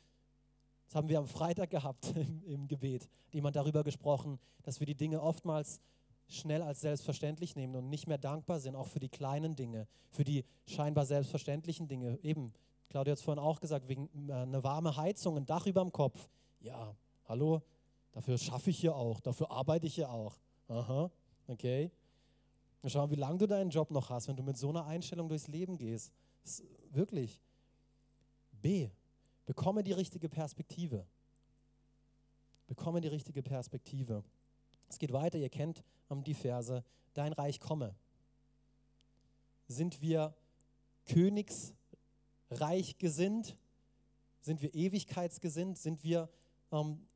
Das 0.86 0.96
haben 0.96 1.08
wir 1.08 1.18
am 1.18 1.26
Freitag 1.26 1.70
gehabt 1.70 2.06
im, 2.16 2.42
im 2.44 2.68
Gebet. 2.68 3.08
Jemand 3.30 3.56
darüber 3.56 3.82
gesprochen, 3.82 4.38
dass 4.62 4.80
wir 4.80 4.86
die 4.86 4.94
Dinge 4.94 5.22
oftmals 5.22 5.80
schnell 6.28 6.62
als 6.62 6.80
selbstverständlich 6.80 7.56
nehmen 7.56 7.76
und 7.76 7.88
nicht 7.88 8.06
mehr 8.06 8.18
dankbar 8.18 8.60
sind, 8.60 8.76
auch 8.76 8.88
für 8.88 9.00
die 9.00 9.08
kleinen 9.08 9.56
Dinge, 9.56 9.86
für 10.10 10.24
die 10.24 10.44
scheinbar 10.66 11.06
selbstverständlichen 11.06 11.88
Dinge. 11.88 12.18
Eben, 12.22 12.52
Claudia 12.88 13.12
hat 13.12 13.18
es 13.18 13.24
vorhin 13.24 13.42
auch 13.42 13.60
gesagt, 13.60 13.88
wegen 13.88 14.08
äh, 14.28 14.32
eine 14.32 14.62
warme 14.62 14.96
Heizung, 14.96 15.36
ein 15.36 15.46
Dach 15.46 15.66
über 15.66 15.80
dem 15.80 15.92
Kopf. 15.92 16.28
Ja, 16.60 16.94
hallo, 17.26 17.62
dafür 18.12 18.38
schaffe 18.38 18.70
ich 18.70 18.78
hier 18.78 18.94
auch, 18.94 19.20
dafür 19.20 19.50
arbeite 19.50 19.86
ich 19.86 19.94
hier 19.94 20.10
auch. 20.10 20.38
Aha, 20.68 21.10
okay. 21.46 21.90
Schau, 22.84 23.10
wie 23.10 23.16
lange 23.16 23.38
du 23.38 23.46
deinen 23.46 23.70
Job 23.70 23.90
noch 23.90 24.10
hast, 24.10 24.26
wenn 24.28 24.36
du 24.36 24.42
mit 24.42 24.56
so 24.56 24.70
einer 24.70 24.86
Einstellung 24.86 25.28
durchs 25.28 25.46
Leben 25.46 25.78
gehst. 25.78 26.12
wirklich. 26.90 27.40
B. 28.60 28.90
Bekomme 29.46 29.82
die 29.82 29.92
richtige 29.92 30.28
Perspektive. 30.28 31.06
Bekomme 32.66 33.00
die 33.00 33.08
richtige 33.08 33.42
Perspektive. 33.42 34.24
Es 34.88 34.98
geht 34.98 35.12
weiter, 35.12 35.38
ihr 35.38 35.48
kennt 35.48 35.82
die 36.24 36.34
Verse, 36.34 36.84
dein 37.14 37.32
Reich 37.32 37.58
komme. 37.58 37.94
Sind 39.66 40.02
wir 40.02 40.34
Königsreich 41.06 42.98
gesinnt? 42.98 43.56
Sind 44.42 44.60
wir 44.60 44.74
ewigkeitsgesinnt? 44.74 45.78
Sind 45.78 46.04
wir, 46.04 46.28
ähm, 46.70 47.06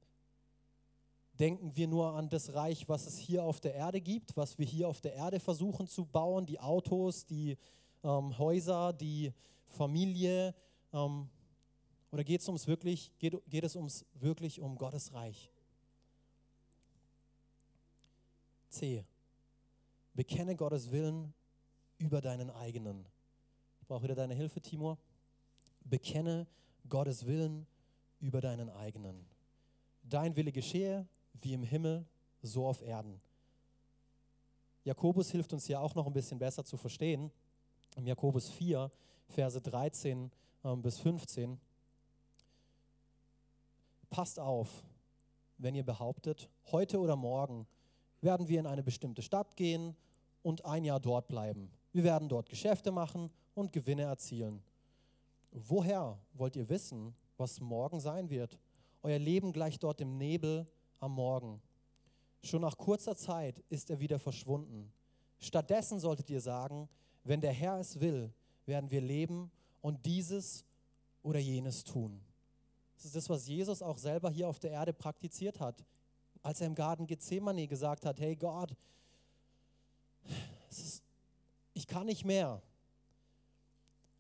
denken 1.39 1.77
wir 1.77 1.87
nur 1.87 2.15
an 2.15 2.29
das 2.29 2.55
Reich, 2.55 2.89
was 2.89 3.07
es 3.07 3.19
hier 3.19 3.43
auf 3.43 3.61
der 3.61 3.75
Erde 3.75 4.01
gibt, 4.01 4.37
was 4.37 4.59
wir 4.59 4.67
hier 4.67 4.89
auf 4.89 5.01
der 5.01 5.15
Erde 5.15 5.41
versuchen 5.41 5.87
zu 5.87 6.05
bauen, 6.05 6.47
die 6.47 6.59
Autos, 6.59 7.27
die 7.27 7.57
ähm, 8.03 8.37
Häuser, 8.39 8.93
die 8.93 9.33
Familie? 9.69 10.55
Ähm, 10.93 11.29
oder 12.11 12.25
geht 12.25 12.41
es 12.41 12.49
ums 12.49 12.67
wirklich, 12.67 13.13
geht, 13.19 13.35
geht 13.49 13.65
es 13.65 13.77
ums 13.77 14.05
wirklich 14.15 14.61
um 14.61 14.77
Gottes 14.77 15.13
Reich? 15.13 15.51
C. 18.71 19.05
Bekenne 20.15 20.57
Gottes 20.57 20.91
Willen 20.91 21.35
über 21.99 22.21
deinen 22.21 22.51
eigenen. 22.51 23.07
Ich 23.81 23.87
brauche 23.87 24.03
wieder 24.03 24.15
deine 24.15 24.35
Hilfe, 24.35 24.61
Timur. 24.61 24.99
Bekenne 25.85 26.47
Gottes 26.89 27.27
Willen 27.27 27.67
über 28.21 28.41
deinen 28.41 28.71
eigenen. 28.71 29.27
Dein 30.03 30.37
Wille 30.37 30.53
geschehe, 30.53 31.07
wie 31.43 31.55
im 31.55 31.63
Himmel, 31.63 32.05
so 32.43 32.67
auf 32.67 32.83
Erden. 32.83 33.21
Jakobus 34.85 35.31
hilft 35.31 35.53
uns 35.53 35.67
hier 35.67 35.81
auch 35.81 35.95
noch 35.95 36.07
ein 36.07 36.13
bisschen 36.13 36.39
besser 36.39 36.65
zu 36.65 36.77
verstehen. 36.77 37.31
Im 37.97 38.07
Jakobus 38.07 38.49
4, 38.51 38.91
Verse 39.29 39.61
13 39.61 40.31
ähm, 40.65 40.83
bis 40.83 40.99
15. 40.99 41.59
Passt 44.11 44.39
auf, 44.39 44.85
wenn 45.59 45.75
ihr 45.75 45.85
behauptet, 45.85 46.49
heute 46.71 47.01
oder 47.01 47.17
morgen 47.17 47.67
werden 48.21 48.49
wir 48.49 48.61
in 48.61 48.67
eine 48.67 48.83
bestimmte 48.83 49.23
Stadt 49.23 49.57
gehen 49.57 49.97
und 50.43 50.65
ein 50.65 50.85
Jahr 50.85 51.01
dort 51.01 51.29
bleiben. 51.29 51.71
Wir 51.93 52.05
werden 52.05 52.29
dort 52.29 52.49
Geschäfte 52.49 52.93
machen 52.93 53.31
und 53.55 53.73
Gewinne 53.73 54.03
erzielen. 54.03 54.63
Woher 55.51 56.19
wollt 56.35 56.55
ihr 56.57 56.69
wissen, 56.69 57.15
was 57.37 57.61
morgen 57.61 57.99
sein 57.99 58.31
wird? 58.31 58.59
Euer 59.03 59.19
Leben 59.19 59.53
gleicht 59.53 59.83
dort 59.83 60.01
dem 60.01 60.17
Nebel 60.17 60.67
am 61.01 61.13
Morgen. 61.13 61.61
Schon 62.43 62.63
nach 62.63 62.77
kurzer 62.77 63.17
Zeit 63.17 63.63
ist 63.69 63.91
er 63.91 64.01
wieder 64.01 64.19
verschwunden. 64.19 64.93
Stattdessen 65.39 65.99
solltet 65.99 66.31
ihr 66.31 66.41
sagen, 66.41 66.89
wenn 67.25 67.41
der 67.41 67.53
Herr 67.53 67.79
es 67.79 68.01
will, 68.01 68.33
werden 68.67 68.91
wir 68.91 69.01
leben 69.01 69.51
und 69.83 70.05
dieses 70.07 70.65
oder 71.23 71.39
jenes 71.39 71.85
tun. 71.85 72.21
Das 72.95 73.05
ist 73.05 73.17
das, 73.17 73.29
was 73.29 73.47
Jesus 73.47 73.83
auch 73.83 73.99
selber 73.99 74.31
hier 74.31 74.49
auf 74.49 74.59
der 74.59 74.71
Erde 74.71 74.93
praktiziert 74.93 75.61
hat 75.61 75.85
als 76.47 76.61
er 76.61 76.69
im 76.69 76.77
Garten 76.77 77.09
Gethsemane 77.09 77.67
gesagt 77.67 78.07
hat, 78.07 78.21
hey 78.21 78.37
Gott, 78.37 78.73
ist, 80.71 81.03
ich 81.75 81.89
kann 81.89 82.07
nicht 82.07 82.25
mehr, 82.25 82.63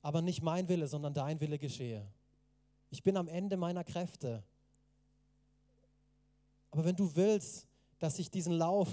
aber 0.02 0.22
nicht 0.22 0.42
mein 0.42 0.68
Wille, 0.68 0.88
sondern 0.88 1.14
dein 1.14 1.40
Wille 1.40 1.56
geschehe. 1.56 2.04
Ich 2.90 3.04
bin 3.04 3.16
am 3.16 3.28
Ende 3.28 3.56
meiner 3.56 3.84
Kräfte. 3.84 4.42
Aber 6.76 6.84
wenn 6.84 6.94
du 6.94 7.16
willst, 7.16 7.66
dass 7.98 8.18
ich 8.18 8.30
diesen 8.30 8.52
Lauf 8.52 8.88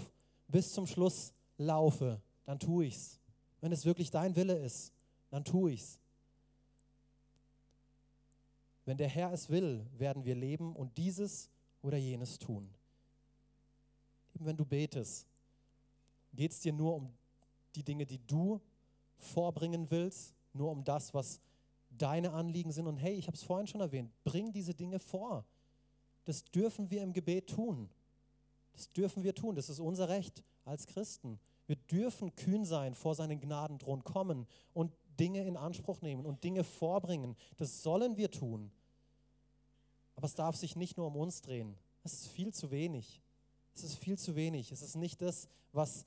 bis 0.47 0.71
zum 0.71 0.87
Schluss 0.87 1.33
laufe, 1.57 2.21
dann 2.45 2.57
tue 2.57 2.85
ich's. 2.85 3.19
Wenn 3.59 3.71
es 3.71 3.85
wirklich 3.85 4.09
dein 4.09 4.35
Wille 4.35 4.57
ist, 4.57 4.93
dann 5.29 5.43
tue 5.43 5.73
ich's. 5.73 5.99
Wenn 8.85 8.97
der 8.97 9.09
Herr 9.09 9.31
es 9.31 9.49
will, 9.49 9.85
werden 9.97 10.23
wir 10.23 10.35
leben 10.35 10.75
und 10.75 10.97
dieses 10.97 11.49
oder 11.81 11.97
jenes 11.97 12.39
tun 12.39 12.73
wenn 14.39 14.57
du 14.57 14.65
betest, 14.65 15.27
geht 16.33 16.51
es 16.51 16.59
dir 16.59 16.73
nur 16.73 16.95
um 16.95 17.13
die 17.75 17.83
Dinge, 17.83 18.05
die 18.05 18.19
du 18.25 18.59
vorbringen 19.17 19.89
willst, 19.89 20.33
nur 20.53 20.71
um 20.71 20.83
das, 20.83 21.13
was 21.13 21.39
deine 21.89 22.31
Anliegen 22.33 22.71
sind. 22.71 22.87
Und 22.87 22.97
hey, 22.97 23.13
ich 23.13 23.27
habe 23.27 23.35
es 23.35 23.43
vorhin 23.43 23.67
schon 23.67 23.81
erwähnt, 23.81 24.11
bring 24.23 24.51
diese 24.51 24.73
Dinge 24.73 24.99
vor. 24.99 25.45
Das 26.25 26.43
dürfen 26.45 26.89
wir 26.89 27.01
im 27.01 27.13
Gebet 27.13 27.49
tun. 27.49 27.89
Das 28.73 28.91
dürfen 28.91 29.23
wir 29.23 29.35
tun. 29.35 29.55
Das 29.55 29.69
ist 29.69 29.79
unser 29.79 30.09
Recht 30.09 30.43
als 30.65 30.87
Christen. 30.87 31.39
Wir 31.67 31.75
dürfen 31.75 32.35
kühn 32.35 32.65
sein, 32.65 32.93
vor 32.93 33.15
seinen 33.15 33.39
Gnadenthron 33.39 34.03
kommen 34.03 34.47
und 34.73 34.91
Dinge 35.19 35.45
in 35.45 35.57
Anspruch 35.57 36.01
nehmen 36.01 36.25
und 36.25 36.43
Dinge 36.43 36.63
vorbringen. 36.63 37.35
Das 37.57 37.83
sollen 37.83 38.17
wir 38.17 38.31
tun. 38.31 38.71
Aber 40.15 40.25
es 40.25 40.35
darf 40.35 40.55
sich 40.55 40.75
nicht 40.75 40.97
nur 40.97 41.07
um 41.07 41.15
uns 41.15 41.41
drehen. 41.41 41.75
Das 42.03 42.13
ist 42.13 42.27
viel 42.27 42.53
zu 42.53 42.71
wenig. 42.71 43.21
Es 43.75 43.83
ist 43.83 43.95
viel 43.95 44.17
zu 44.17 44.35
wenig. 44.35 44.71
Es 44.71 44.81
ist 44.81 44.95
nicht 44.95 45.21
das, 45.21 45.47
was, 45.71 46.05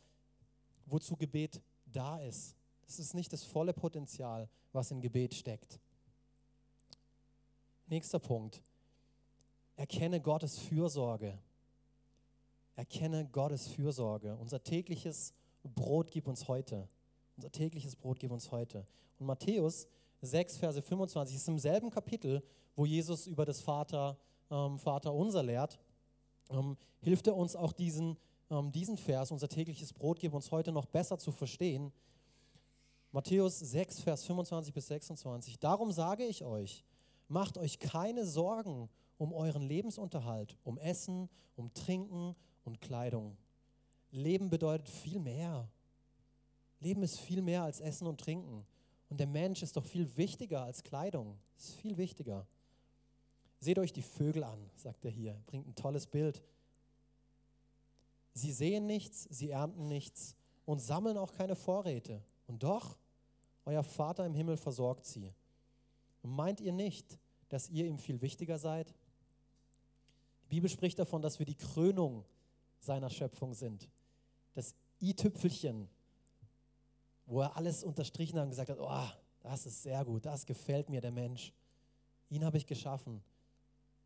wozu 0.87 1.17
Gebet 1.17 1.61
da 1.87 2.21
ist. 2.21 2.55
Es 2.87 2.99
ist 2.99 3.15
nicht 3.15 3.33
das 3.33 3.43
volle 3.45 3.73
Potenzial, 3.73 4.49
was 4.73 4.91
in 4.91 5.01
Gebet 5.01 5.35
steckt. 5.35 5.81
Nächster 7.87 8.19
Punkt. 8.19 8.63
Erkenne 9.77 10.21
Gottes 10.21 10.59
Fürsorge. 10.59 11.39
Erkenne 12.75 13.27
Gottes 13.27 13.69
Fürsorge. 13.69 14.37
Unser 14.37 14.63
tägliches 14.63 15.33
Brot 15.63 16.11
gib 16.11 16.29
uns 16.29 16.49
heute. 16.49 16.89
Unser 17.37 17.51
tägliches 17.51 17.97
Brot 17.97 18.19
gib 18.19 18.33
uns 18.33 18.51
heute. 18.51 18.85
Und 19.19 19.27
Matthäus 19.27 19.87
6, 20.23 20.57
Verse 20.57 20.83
25 20.83 21.37
ist 21.37 21.49
im 21.49 21.59
selben 21.59 21.91
Kapitel, 21.91 22.43
wo 22.75 22.85
Jesus 22.85 23.27
über 23.27 23.45
das 23.45 23.61
Vater, 23.61 24.19
ähm, 24.51 24.79
Vater 24.79 25.13
unser 25.15 25.43
lehrt 25.43 25.79
ähm, 26.51 26.77
hilft 27.01 27.27
er 27.27 27.37
uns 27.37 27.57
auch 27.57 27.73
diesen, 27.73 28.17
ähm, 28.51 28.71
diesen 28.73 28.97
Vers, 28.97 29.31
unser 29.31 29.49
tägliches 29.49 29.93
Brot, 29.93 30.19
gib 30.21 30.35
uns 30.35 30.51
heute 30.51 30.73
noch 30.73 30.87
besser 30.87 31.19
zu 31.19 31.33
verstehen. 31.33 31.93
Matthäus 33.13 33.59
6, 33.59 34.01
Vers 34.01 34.25
25 34.25 34.75
bis 34.75 34.89
26. 34.89 35.59
Darum 35.59 35.93
sage 35.93 36.25
ich 36.25 36.45
euch, 36.45 36.85
macht 37.29 37.59
euch 37.59 37.79
keine 37.79 38.27
Sorgen 38.27 38.89
um 39.19 39.33
euren 39.33 39.63
Lebensunterhalt, 39.63 40.57
um 40.65 40.79
Essen, 40.79 41.29
um 41.57 41.73
Trinken 41.73 42.35
und 42.65 42.81
Kleidung. 42.81 43.37
Leben 44.11 44.51
bedeutet 44.51 44.89
viel 44.89 45.19
mehr. 45.19 45.69
Leben 46.81 47.03
ist 47.03 47.19
viel 47.19 47.43
mehr 47.43 47.63
als 47.63 47.81
Essen 47.81 48.07
und 48.07 48.21
Trinken. 48.21 48.67
Und 49.09 49.21
der 49.21 49.27
Mensch 49.27 49.63
ist 49.63 49.77
doch 49.77 49.85
viel 49.85 50.17
wichtiger 50.17 50.63
als 50.63 50.83
Kleidung. 50.83 51.39
Ist 51.57 51.75
viel 51.75 51.97
wichtiger. 51.97 52.47
Seht 53.61 53.79
euch 53.79 53.93
die 53.93 54.03
Vögel 54.03 54.45
an, 54.45 54.71
sagt 54.77 55.05
er 55.05 55.11
hier, 55.11 55.41
bringt 55.47 55.67
ein 55.67 55.75
tolles 55.75 56.07
Bild. 56.07 56.43
Sie 58.35 58.53
sehen 58.53 58.87
nichts, 58.87 59.25
sie 59.31 59.51
ernten 59.51 59.87
nichts 59.87 60.37
und 60.67 60.81
sammeln 60.81 61.17
auch 61.17 61.33
keine 61.33 61.57
Und 62.47 62.63
doch, 62.63 62.99
euer 63.65 63.83
Vater 63.83 64.27
im 64.27 64.35
Himmel 64.35 64.57
versorgt 64.57 65.07
sie. 65.07 65.33
Meint 66.23 66.61
ihr 66.61 66.73
nicht, 66.73 67.19
dass 67.49 67.71
ihr 67.71 67.87
ihm 67.87 67.99
viel 67.99 68.21
wichtiger 68.21 68.59
seid? 68.59 68.95
Die 70.47 70.57
Bibel 70.57 70.71
spricht 70.71 70.99
davon, 70.99 71.23
dass 71.23 71.39
wir 71.39 71.47
die 71.47 71.57
Krönung 71.57 72.25
seiner 72.79 73.11
Schöpfung 73.11 73.53
sind. 73.53 73.91
Das 74.55 74.75
i-Tüpfelchen, 75.03 75.89
wo 77.27 77.41
er 77.41 77.57
alles 77.57 77.83
unterstrichen 77.83 78.39
hat 78.39 78.45
und 78.45 78.51
gesagt 78.51 78.71
hat, 78.71 78.79
oh, 78.81 79.09
das 79.41 79.67
ist 79.67 79.83
sehr 79.83 80.05
gut, 80.05 80.25
das 80.25 80.47
gefällt 80.47 80.89
mir, 80.89 81.01
der 81.01 81.11
Mensch. 81.11 81.53
Ihn 82.31 82.45
habe 82.45 82.57
ich 82.57 82.67
geschaffen. 82.67 83.23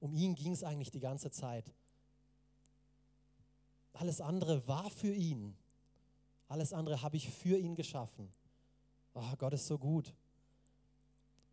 Um 0.00 0.14
ihn 0.14 0.34
ging 0.34 0.52
es 0.52 0.64
eigentlich 0.64 0.90
die 0.90 1.00
ganze 1.00 1.30
Zeit. 1.30 1.70
Alles 3.92 4.22
andere 4.22 4.66
war 4.66 4.88
für 4.90 5.12
ihn. 5.12 5.54
Alles 6.48 6.72
andere 6.72 7.02
habe 7.02 7.18
ich 7.18 7.28
für 7.28 7.58
ihn 7.58 7.74
geschaffen. 7.74 8.32
Oh, 9.12 9.36
Gott 9.36 9.52
ist 9.52 9.66
so 9.66 9.78
gut. 9.78 10.14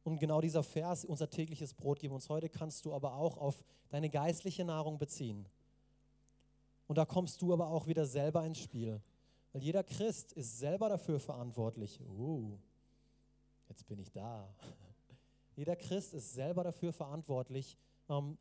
Und 0.07 0.19
genau 0.19 0.39
dieser 0.39 0.63
Vers, 0.63 1.03
unser 1.03 1.29
tägliches 1.29 1.73
Brot 1.73 1.99
gib 1.99 2.13
uns 2.13 2.29
heute, 2.29 2.47
kannst 2.47 2.85
du 2.85 2.93
aber 2.93 3.15
auch 3.15 3.35
auf 3.35 3.61
deine 3.89 4.09
geistliche 4.09 4.63
Nahrung 4.63 4.97
beziehen. 4.97 5.45
Und 6.87 6.97
da 6.97 7.03
kommst 7.03 7.41
du 7.41 7.51
aber 7.51 7.67
auch 7.67 7.87
wieder 7.87 8.05
selber 8.05 8.45
ins 8.45 8.59
Spiel. 8.59 9.01
Weil 9.51 9.63
jeder 9.63 9.83
Christ 9.83 10.31
ist 10.31 10.59
selber 10.59 10.87
dafür 10.87 11.19
verantwortlich. 11.19 11.99
Uh, 12.17 12.57
jetzt 13.67 13.85
bin 13.85 13.99
ich 13.99 14.09
da. 14.09 14.47
Jeder 15.57 15.75
Christ 15.75 16.13
ist 16.13 16.33
selber 16.33 16.63
dafür 16.63 16.93
verantwortlich, 16.93 17.75
ähm, 18.07 18.37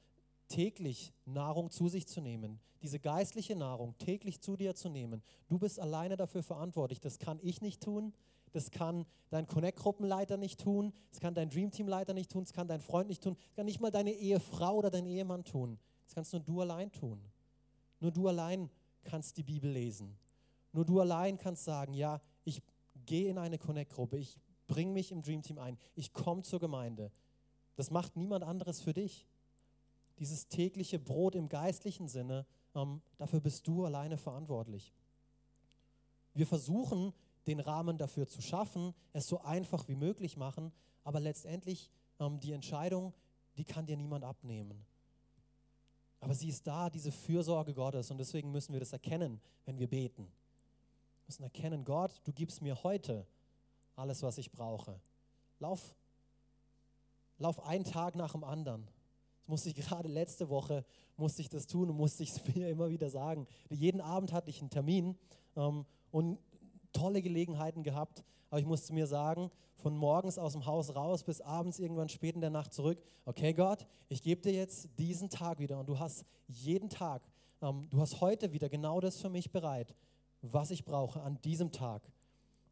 täglich 0.46 1.12
Nahrung 1.24 1.72
zu 1.72 1.88
sich 1.88 2.06
zu 2.06 2.20
nehmen, 2.20 2.60
diese 2.82 3.00
geistliche 3.00 3.56
Nahrung 3.56 3.98
täglich 3.98 4.40
zu 4.40 4.56
dir 4.56 4.76
zu 4.76 4.88
nehmen. 4.88 5.20
Du 5.48 5.58
bist 5.58 5.80
alleine 5.80 6.16
dafür 6.16 6.44
verantwortlich. 6.44 7.00
Das 7.00 7.18
kann 7.18 7.40
ich 7.42 7.60
nicht 7.60 7.82
tun, 7.82 8.12
das 8.56 8.70
kann 8.70 9.06
dein 9.30 9.46
Connect-Gruppenleiter 9.46 10.36
nicht 10.36 10.60
tun, 10.60 10.92
das 11.10 11.20
kann 11.20 11.34
dein 11.34 11.50
Dreamteam-Leiter 11.50 12.14
nicht 12.14 12.30
tun, 12.30 12.44
das 12.44 12.52
kann 12.52 12.66
dein 12.66 12.80
Freund 12.80 13.08
nicht 13.08 13.22
tun, 13.22 13.36
das 13.36 13.56
kann 13.56 13.66
nicht 13.66 13.80
mal 13.80 13.90
deine 13.90 14.12
Ehefrau 14.12 14.76
oder 14.76 14.90
dein 14.90 15.06
Ehemann 15.06 15.44
tun. 15.44 15.78
Das 16.06 16.14
kannst 16.14 16.32
nur 16.32 16.42
du 16.42 16.60
allein 16.60 16.90
tun. 16.90 17.20
Nur 18.00 18.10
du 18.10 18.28
allein 18.28 18.70
kannst 19.04 19.36
die 19.36 19.42
Bibel 19.42 19.70
lesen. 19.70 20.16
Nur 20.72 20.84
du 20.84 21.00
allein 21.00 21.38
kannst 21.38 21.64
sagen, 21.64 21.94
ja, 21.94 22.20
ich 22.44 22.62
gehe 23.06 23.28
in 23.30 23.38
eine 23.38 23.58
Connect-Gruppe, 23.58 24.18
ich 24.18 24.38
bringe 24.66 24.92
mich 24.92 25.12
im 25.12 25.22
Dreamteam 25.22 25.58
ein, 25.58 25.78
ich 25.94 26.12
komme 26.12 26.42
zur 26.42 26.60
Gemeinde. 26.60 27.12
Das 27.76 27.90
macht 27.90 28.16
niemand 28.16 28.42
anderes 28.42 28.80
für 28.80 28.92
dich 28.92 29.26
dieses 30.18 30.48
tägliche 30.48 30.98
Brot 30.98 31.34
im 31.34 31.48
geistlichen 31.48 32.08
Sinne, 32.08 32.46
ähm, 32.74 33.02
dafür 33.18 33.40
bist 33.40 33.66
du 33.66 33.84
alleine 33.84 34.16
verantwortlich. 34.16 34.92
Wir 36.34 36.46
versuchen, 36.46 37.12
den 37.46 37.60
Rahmen 37.60 37.98
dafür 37.98 38.26
zu 38.26 38.40
schaffen, 38.40 38.94
es 39.12 39.26
so 39.26 39.40
einfach 39.40 39.86
wie 39.88 39.94
möglich 39.94 40.36
machen, 40.36 40.72
aber 41.04 41.20
letztendlich 41.20 41.90
ähm, 42.18 42.40
die 42.40 42.52
Entscheidung, 42.52 43.14
die 43.56 43.64
kann 43.64 43.86
dir 43.86 43.96
niemand 43.96 44.24
abnehmen. 44.24 44.84
Aber 46.20 46.34
sie 46.34 46.48
ist 46.48 46.66
da, 46.66 46.90
diese 46.90 47.12
Fürsorge 47.12 47.74
Gottes, 47.74 48.10
und 48.10 48.18
deswegen 48.18 48.50
müssen 48.50 48.72
wir 48.72 48.80
das 48.80 48.92
erkennen, 48.92 49.40
wenn 49.64 49.78
wir 49.78 49.88
beten. 49.88 50.24
Wir 50.24 51.26
müssen 51.26 51.42
erkennen, 51.44 51.84
Gott, 51.84 52.20
du 52.24 52.32
gibst 52.32 52.62
mir 52.62 52.82
heute 52.82 53.26
alles, 53.94 54.22
was 54.22 54.38
ich 54.38 54.50
brauche. 54.50 55.00
Lauf, 55.58 55.94
lauf 57.38 57.64
einen 57.64 57.84
Tag 57.84 58.16
nach 58.16 58.32
dem 58.32 58.44
anderen. 58.44 58.86
Das 59.40 59.48
musste 59.48 59.68
ich 59.68 59.76
gerade 59.76 60.08
letzte 60.08 60.48
Woche, 60.48 60.84
musste 61.16 61.42
ich 61.42 61.48
das 61.48 61.66
tun 61.66 61.90
und 61.90 61.96
musste 61.96 62.22
ich 62.22 62.30
es 62.30 62.44
mir 62.54 62.68
immer 62.68 62.90
wieder 62.90 63.10
sagen. 63.10 63.46
Jeden 63.70 64.00
Abend 64.00 64.32
hatte 64.32 64.50
ich 64.50 64.60
einen 64.60 64.70
Termin 64.70 65.16
ähm, 65.54 65.86
und 66.10 66.38
tolle 66.96 67.22
Gelegenheiten 67.22 67.82
gehabt, 67.82 68.24
aber 68.50 68.60
ich 68.60 68.66
musste 68.66 68.92
mir 68.92 69.06
sagen, 69.06 69.50
von 69.76 69.96
morgens 69.96 70.38
aus 70.38 70.52
dem 70.52 70.64
Haus 70.66 70.94
raus 70.94 71.22
bis 71.22 71.40
abends 71.40 71.78
irgendwann 71.78 72.08
spät 72.08 72.34
in 72.34 72.40
der 72.40 72.50
Nacht 72.50 72.72
zurück, 72.72 72.98
okay 73.24 73.52
Gott, 73.52 73.86
ich 74.08 74.22
gebe 74.22 74.40
dir 74.40 74.52
jetzt 74.52 74.88
diesen 74.98 75.28
Tag 75.28 75.58
wieder 75.58 75.78
und 75.78 75.88
du 75.88 75.98
hast 75.98 76.24
jeden 76.48 76.88
Tag, 76.88 77.22
ähm, 77.60 77.88
du 77.90 78.00
hast 78.00 78.20
heute 78.20 78.52
wieder 78.52 78.68
genau 78.68 79.00
das 79.00 79.20
für 79.20 79.28
mich 79.28 79.50
bereit, 79.50 79.94
was 80.42 80.70
ich 80.70 80.84
brauche 80.84 81.20
an 81.20 81.40
diesem 81.42 81.72
Tag. 81.72 82.02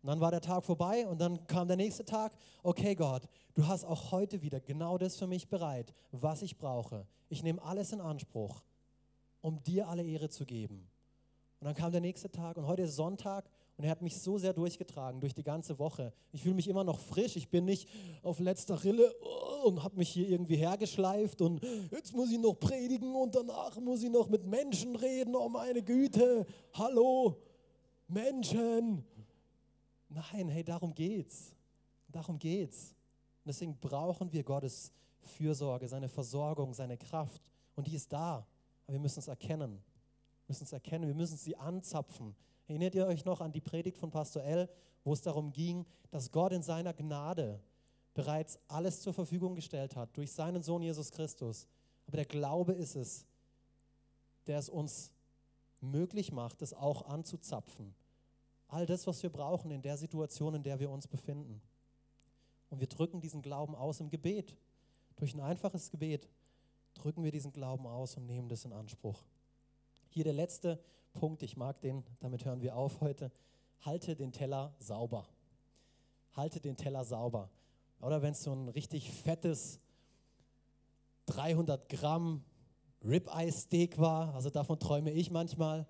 Und 0.02 0.08
dann 0.08 0.20
war 0.20 0.30
der 0.30 0.42
Tag 0.42 0.64
vorbei 0.64 1.06
und 1.06 1.20
dann 1.20 1.46
kam 1.46 1.66
der 1.66 1.78
nächste 1.78 2.04
Tag. 2.04 2.32
Okay, 2.62 2.94
Gott, 2.94 3.22
du 3.54 3.66
hast 3.66 3.84
auch 3.84 4.12
heute 4.12 4.42
wieder 4.42 4.60
genau 4.60 4.98
das 4.98 5.16
für 5.16 5.26
mich 5.26 5.48
bereit, 5.48 5.94
was 6.12 6.42
ich 6.42 6.58
brauche. 6.58 7.06
Ich 7.30 7.42
nehme 7.42 7.62
alles 7.62 7.92
in 7.92 8.00
Anspruch, 8.00 8.62
um 9.40 9.62
dir 9.62 9.88
alle 9.88 10.02
Ehre 10.02 10.28
zu 10.28 10.44
geben. 10.44 10.88
Und 11.60 11.68
dann 11.68 11.74
kam 11.74 11.92
der 11.92 12.02
nächste 12.02 12.30
Tag 12.30 12.58
und 12.58 12.66
heute 12.66 12.82
ist 12.82 12.96
Sonntag 12.96 13.48
und 13.76 13.84
er 13.84 13.90
hat 13.90 14.02
mich 14.02 14.20
so 14.20 14.38
sehr 14.38 14.52
durchgetragen 14.52 15.20
durch 15.20 15.34
die 15.34 15.42
ganze 15.42 15.78
Woche. 15.78 16.12
Ich 16.32 16.42
fühle 16.42 16.54
mich 16.54 16.68
immer 16.68 16.84
noch 16.84 17.00
frisch. 17.00 17.34
Ich 17.36 17.48
bin 17.48 17.64
nicht 17.64 17.88
auf 18.22 18.38
letzter 18.38 18.84
Rille 18.84 19.12
oh, 19.20 19.68
und 19.68 19.82
habe 19.82 19.96
mich 19.96 20.10
hier 20.10 20.28
irgendwie 20.28 20.56
hergeschleift 20.56 21.40
und 21.40 21.60
jetzt 21.90 22.14
muss 22.14 22.30
ich 22.30 22.38
noch 22.38 22.54
predigen 22.54 23.14
und 23.16 23.34
danach 23.34 23.78
muss 23.80 24.02
ich 24.02 24.10
noch 24.10 24.28
mit 24.28 24.46
Menschen 24.46 24.94
reden. 24.94 25.34
Oh 25.34 25.48
meine 25.48 25.82
Güte, 25.82 26.46
hallo 26.74 27.36
Menschen. 28.06 29.04
Nein, 30.08 30.48
hey, 30.48 30.62
darum 30.62 30.94
geht's. 30.94 31.56
Darum 32.08 32.38
geht's. 32.38 32.94
Und 33.44 33.48
deswegen 33.48 33.76
brauchen 33.80 34.32
wir 34.32 34.44
Gottes 34.44 34.92
Fürsorge, 35.20 35.88
seine 35.88 36.08
Versorgung, 36.08 36.72
seine 36.74 36.96
Kraft. 36.96 37.42
Und 37.74 37.88
die 37.88 37.94
ist 37.96 38.12
da. 38.12 38.46
Aber 38.86 38.92
wir 38.92 39.00
müssen 39.00 39.18
es 39.18 39.26
erkennen. 39.26 39.82
Wir 40.46 40.52
müssen 40.52 40.64
es 40.64 40.72
erkennen, 40.72 41.08
wir 41.08 41.14
müssen 41.14 41.36
sie 41.36 41.56
anzapfen. 41.56 42.36
Erinnert 42.66 42.94
ihr 42.94 43.06
euch 43.06 43.24
noch 43.24 43.40
an 43.40 43.52
die 43.52 43.60
Predigt 43.60 43.98
von 43.98 44.10
Pastor 44.10 44.42
L, 44.42 44.68
wo 45.04 45.12
es 45.12 45.20
darum 45.20 45.52
ging, 45.52 45.84
dass 46.10 46.30
Gott 46.30 46.52
in 46.52 46.62
seiner 46.62 46.94
Gnade 46.94 47.60
bereits 48.14 48.58
alles 48.68 49.00
zur 49.00 49.12
Verfügung 49.12 49.54
gestellt 49.54 49.96
hat 49.96 50.16
durch 50.16 50.32
seinen 50.32 50.62
Sohn 50.62 50.82
Jesus 50.82 51.10
Christus. 51.10 51.66
Aber 52.06 52.16
der 52.16 52.26
Glaube 52.26 52.72
ist 52.72 52.96
es, 52.96 53.26
der 54.46 54.58
es 54.58 54.68
uns 54.68 55.12
möglich 55.80 56.32
macht, 56.32 56.62
es 56.62 56.72
auch 56.72 57.06
anzuzapfen. 57.06 57.94
All 58.68 58.86
das, 58.86 59.06
was 59.06 59.22
wir 59.22 59.30
brauchen 59.30 59.70
in 59.70 59.82
der 59.82 59.96
Situation, 59.96 60.54
in 60.54 60.62
der 60.62 60.80
wir 60.80 60.90
uns 60.90 61.06
befinden. 61.06 61.60
Und 62.70 62.80
wir 62.80 62.86
drücken 62.86 63.20
diesen 63.20 63.42
Glauben 63.42 63.74
aus 63.74 64.00
im 64.00 64.10
Gebet. 64.10 64.56
Durch 65.16 65.34
ein 65.34 65.40
einfaches 65.40 65.90
Gebet 65.90 66.28
drücken 66.94 67.22
wir 67.22 67.30
diesen 67.30 67.52
Glauben 67.52 67.86
aus 67.86 68.16
und 68.16 68.26
nehmen 68.26 68.48
das 68.48 68.64
in 68.64 68.72
Anspruch. 68.72 69.22
Hier 70.08 70.24
der 70.24 70.32
letzte 70.32 70.82
Punkt, 71.14 71.42
ich 71.42 71.56
mag 71.56 71.80
den, 71.80 72.04
damit 72.20 72.44
hören 72.44 72.60
wir 72.60 72.76
auf 72.76 73.00
heute. 73.00 73.32
Halte 73.80 74.14
den 74.14 74.32
Teller 74.32 74.74
sauber. 74.78 75.26
Halte 76.32 76.60
den 76.60 76.76
Teller 76.76 77.04
sauber. 77.04 77.50
Oder 78.00 78.20
wenn 78.22 78.32
es 78.32 78.42
so 78.42 78.52
ein 78.52 78.68
richtig 78.68 79.10
fettes 79.10 79.80
300 81.26 81.88
Gramm 81.88 82.44
Ribeye-Steak 83.02 83.98
war, 83.98 84.34
also 84.34 84.50
davon 84.50 84.78
träume 84.78 85.12
ich 85.12 85.30
manchmal, 85.30 85.86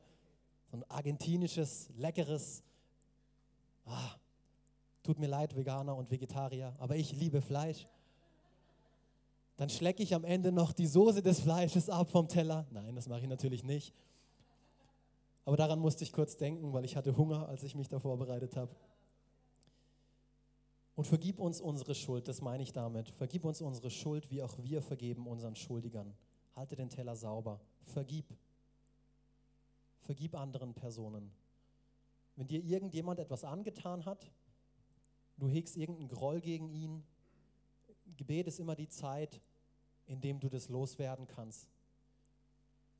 so 0.70 0.76
ein 0.76 0.84
argentinisches, 0.90 1.90
leckeres 1.96 2.62
ah, 3.86 4.16
tut 5.02 5.18
mir 5.18 5.26
leid, 5.26 5.56
Veganer 5.56 5.96
und 5.96 6.10
Vegetarier, 6.10 6.74
aber 6.78 6.96
ich 6.96 7.12
liebe 7.12 7.40
Fleisch. 7.40 7.86
Dann 9.56 9.70
schlecke 9.70 10.02
ich 10.02 10.14
am 10.14 10.24
Ende 10.24 10.50
noch 10.50 10.72
die 10.72 10.86
Soße 10.86 11.22
des 11.22 11.40
Fleisches 11.40 11.88
ab 11.88 12.10
vom 12.10 12.26
Teller. 12.26 12.66
Nein, 12.70 12.96
das 12.96 13.08
mache 13.08 13.20
ich 13.20 13.28
natürlich 13.28 13.62
nicht. 13.62 13.94
Aber 15.44 15.56
daran 15.56 15.78
musste 15.78 16.04
ich 16.04 16.12
kurz 16.12 16.36
denken, 16.36 16.72
weil 16.72 16.84
ich 16.84 16.96
hatte 16.96 17.16
Hunger, 17.16 17.48
als 17.48 17.62
ich 17.62 17.74
mich 17.74 17.88
da 17.88 17.98
vorbereitet 17.98 18.56
habe. 18.56 18.74
Und 20.96 21.06
vergib 21.06 21.40
uns 21.40 21.60
unsere 21.60 21.94
Schuld, 21.94 22.28
das 22.28 22.40
meine 22.40 22.62
ich 22.62 22.72
damit. 22.72 23.10
Vergib 23.10 23.44
uns 23.44 23.60
unsere 23.60 23.90
Schuld, 23.90 24.30
wie 24.30 24.42
auch 24.42 24.56
wir 24.62 24.80
vergeben 24.80 25.26
unseren 25.26 25.56
Schuldigern. 25.56 26.14
Halte 26.54 26.76
den 26.76 26.88
Teller 26.88 27.16
sauber. 27.16 27.60
Vergib. 27.82 28.26
Vergib 30.00 30.36
anderen 30.36 30.72
Personen. 30.72 31.32
Wenn 32.36 32.46
dir 32.46 32.62
irgendjemand 32.62 33.20
etwas 33.20 33.44
angetan 33.44 34.04
hat, 34.04 34.30
du 35.36 35.48
hegst 35.48 35.76
irgendeinen 35.76 36.08
Groll 36.08 36.40
gegen 36.40 36.68
ihn, 36.68 37.04
Gebet 38.16 38.46
ist 38.46 38.60
immer 38.60 38.76
die 38.76 38.88
Zeit, 38.88 39.40
in 40.06 40.20
dem 40.20 40.38
du 40.38 40.48
das 40.48 40.68
loswerden 40.68 41.26
kannst, 41.26 41.68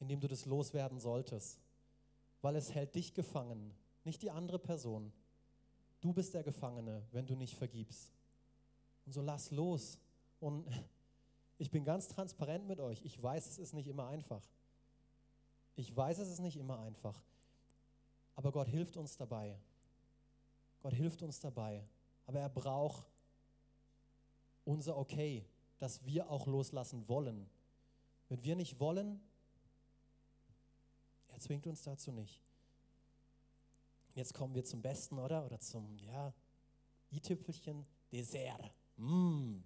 in 0.01 0.09
dem 0.09 0.21
du 0.21 0.29
das 0.29 0.47
loswerden 0.47 0.99
solltest, 0.99 1.61
weil 2.45 2.57
es 2.57 2.75
hält 2.75 2.95
dich 2.95 3.15
gefangen, 3.15 3.75
nicht 4.05 4.21
die 4.21 4.31
andere 4.31 4.59
Person. 4.59 5.11
Du 6.03 6.13
bist 6.13 6.35
der 6.35 6.43
Gefangene, 6.43 7.03
wenn 7.11 7.25
du 7.25 7.37
nicht 7.37 7.57
vergibst. 7.57 8.13
Und 9.07 9.13
so 9.13 9.23
lass 9.23 9.51
los. 9.51 9.99
Und 10.41 10.67
ich 11.59 11.71
bin 11.71 11.85
ganz 11.85 12.07
transparent 12.07 12.69
mit 12.69 12.81
euch. 12.81 13.03
Ich 13.03 13.21
weiß, 13.21 13.47
es 13.47 13.59
ist 13.59 13.73
nicht 13.73 13.87
immer 13.87 14.09
einfach. 14.09 14.43
Ich 15.75 15.97
weiß, 15.97 16.19
es 16.19 16.29
ist 16.29 16.41
nicht 16.41 16.59
immer 16.59 16.81
einfach. 16.81 17.19
Aber 18.35 18.53
Gott 18.53 18.69
hilft 18.69 18.99
uns 18.99 19.17
dabei. 19.17 19.59
Gott 20.83 20.93
hilft 20.93 21.23
uns 21.23 21.41
dabei. 21.41 21.83
Aber 22.27 22.41
er 22.41 22.51
braucht 22.51 23.07
unser 24.67 24.99
Okay, 24.99 25.47
dass 25.79 26.05
wir 26.05 26.29
auch 26.29 26.47
loslassen 26.47 27.09
wollen. 27.09 27.49
Wenn 28.29 28.45
wir 28.45 28.55
nicht 28.55 28.81
wollen, 28.81 29.23
er 31.35 31.41
zwingt 31.41 31.67
uns 31.67 31.83
dazu 31.83 32.13
nicht. 32.13 32.41
Jetzt 34.15 34.33
kommen 34.33 34.55
wir 34.55 34.65
zum 34.65 34.81
Besten, 34.81 35.19
oder? 35.19 35.45
Oder 35.45 35.59
zum, 35.59 35.99
ja, 35.99 36.33
i-Tüpfelchen, 37.11 37.85
Dessert. 38.13 38.73
Mmm, 38.97 39.65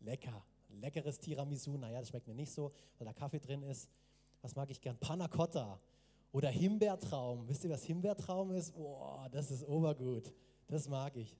lecker. 0.00 0.44
leckeres 0.68 1.18
Tiramisu, 1.18 1.76
naja, 1.76 1.98
das 1.98 2.10
schmeckt 2.10 2.28
mir 2.28 2.34
nicht 2.34 2.52
so, 2.52 2.72
weil 2.96 3.06
da 3.06 3.12
Kaffee 3.12 3.40
drin 3.40 3.62
ist. 3.64 3.88
Was 4.40 4.54
mag 4.54 4.70
ich 4.70 4.80
gern? 4.80 4.96
Panna 4.98 5.26
Cotta 5.26 5.80
oder 6.30 6.48
Himbeertraum. 6.48 7.48
Wisst 7.48 7.64
ihr, 7.64 7.70
was 7.70 7.82
Himbeertraum 7.84 8.52
ist? 8.52 8.72
Boah, 8.72 9.28
das 9.30 9.50
ist 9.50 9.66
obergut. 9.66 10.32
Das 10.68 10.88
mag 10.88 11.16
ich. 11.16 11.36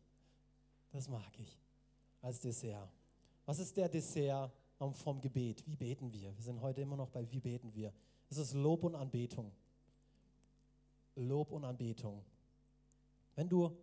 Das 0.91 1.09
mag 1.09 1.39
ich 1.39 1.61
als 2.21 2.41
Dessert. 2.41 2.91
Was 3.47 3.61
ist 3.61 3.77
der 3.77 3.89
Dessert 3.89 4.51
vom 4.93 5.21
Gebet? 5.21 5.65
Wie 5.65 5.77
beten 5.77 6.13
wir? 6.13 6.37
Wir 6.37 6.43
sind 6.43 6.61
heute 6.61 6.81
immer 6.81 6.97
noch 6.97 7.11
bei 7.11 7.31
Wie 7.31 7.39
beten 7.39 7.73
wir? 7.73 7.93
Es 8.29 8.39
ist 8.39 8.55
Lob 8.55 8.83
und 8.83 8.97
Anbetung. 8.97 9.53
Lob 11.19 11.51
und 11.51 11.65
Anbetung. 11.65 12.25
Wenn 13.35 13.49
du 13.49 13.77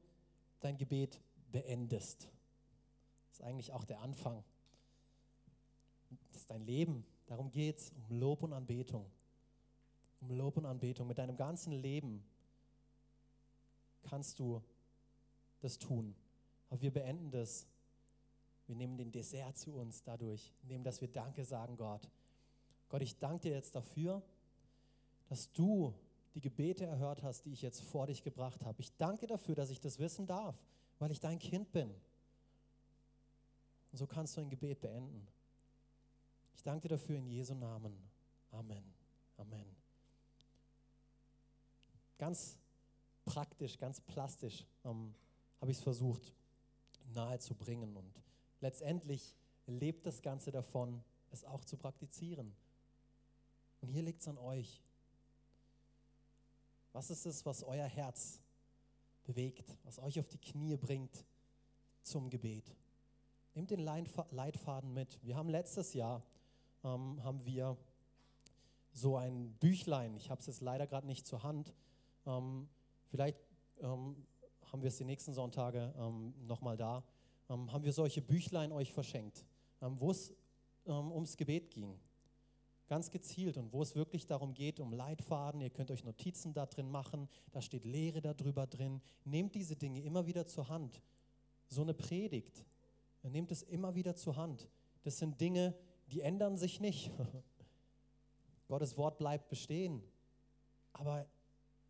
dein 0.60 0.78
Gebet 0.78 1.19
beendest, 1.52 2.30
ist 3.32 3.41
eigentlich 3.41 3.71
auch 3.71 3.86
der 3.86 4.00
Anfang. 4.00 4.43
Das 6.32 6.41
ist 6.41 6.52
dein 6.52 6.65
Leben. 6.65 7.06
Darum 7.26 7.52
geht 7.52 7.78
es, 7.78 7.91
um 7.91 8.19
Lob 8.19 8.43
und 8.43 8.54
Anbetung. 8.54 9.06
Um 10.21 10.32
Lob 10.32 10.58
und 10.58 10.65
Anbetung. 10.65 11.08
Mit 11.08 11.17
deinem 11.17 11.36
ganzen 11.36 11.74
Leben 11.74 12.24
kannst 14.04 14.39
du 14.39 14.62
das 15.60 15.78
tun. 15.78 16.15
Aber 16.69 16.82
wir 16.82 16.91
beenden 16.91 17.32
das. 17.32 17.67
Wir 18.67 18.76
nehmen 18.76 18.98
den 18.98 19.12
Dessert 19.12 19.58
zu 19.58 19.74
uns 19.74 20.04
dadurch, 20.04 20.52
indem 20.63 20.84
dass 20.84 21.02
wir 21.02 21.08
Danke 21.08 21.45
sagen, 21.45 21.78
Gott. 21.78 22.10
Gott, 22.89 23.02
ich 23.02 23.17
danke 23.19 23.50
dir 23.50 23.56
jetzt 23.56 23.76
dafür, 23.76 24.24
dass 25.28 25.52
du 25.54 25.93
die 26.36 26.41
Gebete 26.41 26.86
erhört 26.86 27.24
hast, 27.24 27.45
die 27.45 27.54
ich 27.54 27.62
jetzt 27.62 27.82
vor 27.82 28.08
dich 28.08 28.21
gebracht 28.21 28.63
habe. 28.65 28.80
Ich 28.82 28.95
danke 28.98 29.26
dafür, 29.26 29.56
dass 29.56 29.69
ich 29.69 29.80
das 29.80 30.00
wissen 30.00 30.28
darf, 30.28 30.56
weil 31.00 31.10
ich 31.12 31.19
dein 31.19 31.39
Kind 31.39 31.71
bin. 31.71 31.89
Und 33.91 33.98
so 33.98 34.06
kannst 34.06 34.36
du 34.36 34.41
ein 34.41 34.50
Gebet 34.50 34.82
beenden. 34.82 35.26
Ich 36.54 36.62
danke 36.62 36.82
dir 36.82 36.95
dafür 36.95 37.17
in 37.17 37.26
Jesu 37.26 37.56
Namen. 37.56 37.98
Amen. 38.52 38.84
Amen. 39.38 39.65
Ganz 42.17 42.58
praktisch, 43.24 43.78
ganz 43.78 44.02
plastisch 44.02 44.65
ähm, 44.84 45.13
habe 45.62 45.71
ich 45.71 45.78
es 45.78 45.84
versucht 45.84 46.34
nahe 47.13 47.39
zu 47.39 47.56
bringen. 47.56 47.95
Und 47.95 48.12
letztendlich 48.60 49.36
lebt 49.67 50.06
das 50.06 50.21
Ganze 50.21 50.52
davon, 50.52 51.02
es 51.32 51.45
auch 51.45 51.63
zu 51.63 51.78
praktizieren. 51.78 52.54
Und 53.82 53.89
hier 53.89 54.04
liegt 54.04 54.21
es 54.21 54.28
an 54.28 54.38
euch. 54.38 54.82
Was 56.95 57.10
ist 57.10 57.25
es, 57.25 57.45
was 57.45 57.62
euer 57.62 57.88
Herz 57.88 58.39
bewegt, 59.25 59.77
was 59.84 59.99
euch 59.99 60.17
auf 60.17 60.29
die 60.29 60.38
Knie 60.38 60.77
bringt 60.77 61.25
zum 62.03 62.29
Gebet? 62.29 62.73
Nehmt 63.53 63.69
den 63.69 63.81
Leitfaden 63.81 64.93
mit. 64.93 65.21
Wir 65.21 65.36
haben 65.36 65.49
letztes 65.49 65.93
Jahr 65.93 66.23
ähm, 66.86 67.21
haben 67.21 67.45
wir 67.45 67.75
so 68.93 69.17
ein 69.17 69.51
Büchlein. 69.60 70.15
Ich 70.15 70.29
habe 70.29 70.39
es 70.39 70.47
jetzt 70.47 70.62
leider 70.62 70.88
gerade 70.88 71.05
nicht 71.05 71.27
zur 71.27 71.43
Hand. 71.43 71.73
Ähm, 72.25 72.69
vielleicht 73.08 73.39
ähm, 73.81 74.15
haben 74.71 74.81
wir 74.81 74.88
es 74.88 74.95
die 74.95 75.03
nächsten 75.03 75.34
Sonntage 75.34 75.93
ähm, 75.97 76.34
nochmal 76.47 76.77
da. 76.77 77.03
Ähm, 77.49 77.73
haben 77.73 77.84
wir 77.84 77.91
solche 77.91 78.21
Büchlein 78.21 78.71
euch 78.71 78.93
verschenkt, 78.93 79.45
ähm, 79.81 79.99
wo 79.99 80.12
es 80.12 80.34
ähm, 80.86 81.12
ums 81.12 81.36
Gebet 81.36 81.71
ging. 81.71 81.99
Ganz 82.88 83.10
gezielt 83.10 83.58
und 83.58 83.74
wo 83.74 83.82
es 83.82 83.95
wirklich 83.95 84.28
darum 84.28 84.54
geht, 84.54 84.80
um 84.80 84.93
Leitfaden. 84.93 85.62
Ihr 85.62 85.71
könnt 85.71 85.89
euch 85.89 86.04
Notizen 86.04 86.54
da 86.54 86.65
drin 86.65 86.91
machen, 86.91 87.28
da 87.52 87.62
steht 87.62 87.84
Lehre 87.84 88.21
darüber 88.21 88.67
drin. 88.67 89.02
Nehmt 89.24 89.56
diese 89.56 89.76
Dinge 89.76 90.02
immer 90.02 90.28
wieder 90.28 90.45
zur 90.45 90.69
Hand. 90.69 91.02
So 91.67 91.82
eine 91.82 91.95
Predigt, 91.95 92.63
nehmt 93.24 93.52
es 93.52 93.63
immer 93.63 93.95
wieder 93.95 94.15
zur 94.15 94.36
Hand. 94.36 94.69
Das 95.04 95.17
sind 95.17 95.41
Dinge, 95.41 95.76
die 96.08 96.21
ändern 96.21 96.58
sich 96.58 96.80
nicht. 96.80 97.12
Gottes 98.67 98.98
Wort 98.98 99.17
bleibt 99.17 99.50
bestehen. 99.50 100.04
Aber 100.93 101.28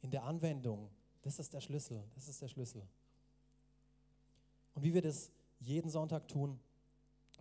in 0.02 0.12
der 0.12 0.24
Anwendung, 0.24 0.90
das 1.22 1.40
ist 1.40 1.54
der 1.54 1.62
Schlüssel. 1.62 2.04
Das 2.14 2.28
ist 2.28 2.42
der 2.42 2.48
Schlüssel. 2.48 2.88
Und 4.74 4.84
wie 4.84 4.94
wir 4.94 5.02
das 5.02 5.32
jeden 5.60 5.90
Sonntag 5.90 6.28
tun, 6.28 6.60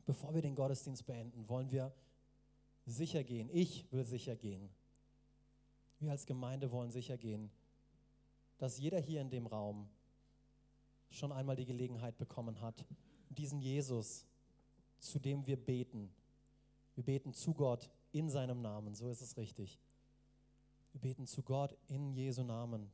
bevor 0.07 0.35
wir 0.35 0.43
den 0.43 0.55
Gottesdienst 0.55 1.05
beenden, 1.07 1.49
wollen 1.49 1.71
wir 1.71 1.93
sicher 2.87 3.25
gehen. 3.25 3.49
Ich 3.53 3.91
will 3.93 4.05
sicher 4.05 4.37
gehen. 4.37 4.69
Wir 6.01 6.11
als 6.11 6.27
Gemeinde 6.27 6.71
wollen 6.71 6.91
sicher 6.91 7.17
gehen, 7.17 7.51
dass 8.59 8.79
jeder 8.79 9.01
hier 9.01 9.21
in 9.21 9.31
dem 9.31 9.47
Raum 9.47 9.89
schon 11.11 11.33
einmal 11.33 11.57
die 11.57 11.65
Gelegenheit 11.65 12.17
bekommen 12.19 12.61
hat, 12.61 12.85
diesen 13.31 13.61
Jesus, 13.61 14.27
zu 14.99 15.19
dem 15.19 15.47
wir 15.47 15.57
beten, 15.57 16.11
wir 16.95 17.05
beten 17.05 17.33
zu 17.33 17.55
Gott 17.55 17.91
in 18.13 18.29
seinem 18.29 18.61
Namen, 18.61 18.95
so 18.95 19.09
ist 19.09 19.21
es 19.21 19.37
richtig. 19.37 19.79
Wir 20.93 21.01
beten 21.01 21.27
zu 21.27 21.43
Gott 21.43 21.77
in 21.89 22.13
Jesu 22.13 22.45
Namen. 22.45 22.89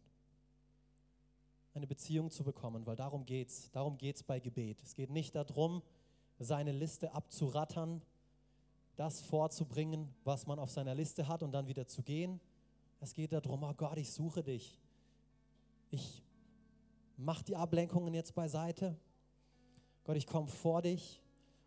Eine 1.74 1.86
Beziehung 1.86 2.30
zu 2.30 2.42
bekommen, 2.42 2.86
weil 2.86 2.96
darum 2.96 3.26
geht's. 3.26 3.70
Darum 3.70 3.98
geht's 3.98 4.22
bei 4.22 4.40
Gebet. 4.40 4.82
Es 4.82 4.94
geht 4.94 5.10
nicht 5.10 5.34
darum, 5.34 5.82
seine 6.38 6.72
Liste 6.72 7.12
abzurattern, 7.12 8.00
das 9.00 9.22
vorzubringen, 9.22 10.14
was 10.24 10.46
man 10.46 10.58
auf 10.58 10.70
seiner 10.70 10.94
Liste 10.94 11.26
hat 11.26 11.42
und 11.42 11.52
dann 11.52 11.66
wieder 11.68 11.86
zu 11.86 12.02
gehen. 12.02 12.38
Es 13.00 13.14
geht 13.14 13.32
darum, 13.32 13.62
oh 13.62 13.72
Gott, 13.72 13.96
ich 13.96 14.12
suche 14.12 14.42
dich. 14.42 14.78
Ich 15.90 16.22
mache 17.16 17.42
die 17.42 17.56
Ablenkungen 17.56 18.12
jetzt 18.12 18.34
beiseite. 18.34 18.94
Gott, 20.04 20.18
ich 20.18 20.26
komme 20.26 20.48
vor 20.48 20.82
dich 20.82 21.22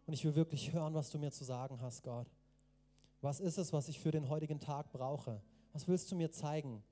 und 0.06 0.14
ich 0.14 0.24
will 0.24 0.36
wirklich 0.36 0.74
hören, 0.74 0.94
was 0.94 1.10
du 1.10 1.18
mir 1.18 1.32
zu 1.32 1.44
sagen 1.44 1.82
hast, 1.82 2.04
Gott. 2.04 2.28
Was 3.22 3.40
ist 3.40 3.58
es, 3.58 3.74
was 3.74 3.88
ich 3.88 4.00
für 4.00 4.12
den 4.12 4.30
heutigen 4.30 4.60
Tag 4.60 4.92
brauche? 4.92 5.42
Was 5.72 5.88
willst 5.88 6.12
du 6.12 6.16
mir 6.16 6.32
zeigen? 6.32 6.84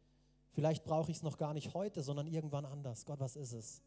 Vielleicht 0.53 0.83
brauche 0.83 1.11
ich 1.11 1.17
es 1.17 1.23
noch 1.23 1.37
gar 1.37 1.53
nicht 1.53 1.75
heute, 1.75 2.01
sondern 2.01 2.25
irgendwann 2.25 2.65
anders. 2.65 3.05
Gott, 3.05 3.19
was 3.19 3.35
ist 3.35 3.53
es? 3.53 3.83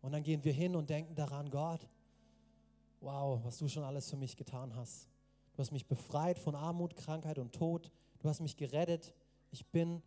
Und 0.00 0.12
dann 0.12 0.22
gehen 0.22 0.44
wir 0.44 0.52
hin 0.52 0.76
und 0.76 0.90
denken 0.90 1.16
daran, 1.16 1.50
Gott, 1.50 1.88
wow, 3.04 3.40
was 3.44 3.58
du 3.58 3.68
schon 3.68 3.84
alles 3.84 4.10
für 4.10 4.16
mich 4.16 4.36
getan 4.36 4.74
hast. 4.74 5.08
Du 5.52 5.60
hast 5.60 5.70
mich 5.70 5.86
befreit 5.86 6.38
von 6.38 6.54
Armut, 6.54 6.96
Krankheit 6.96 7.38
und 7.38 7.54
Tod. 7.54 7.90
Du 8.18 8.28
hast 8.28 8.40
mich 8.40 8.56
gerettet. 8.56 9.14
Ich 9.50 9.66
bin 9.66 10.02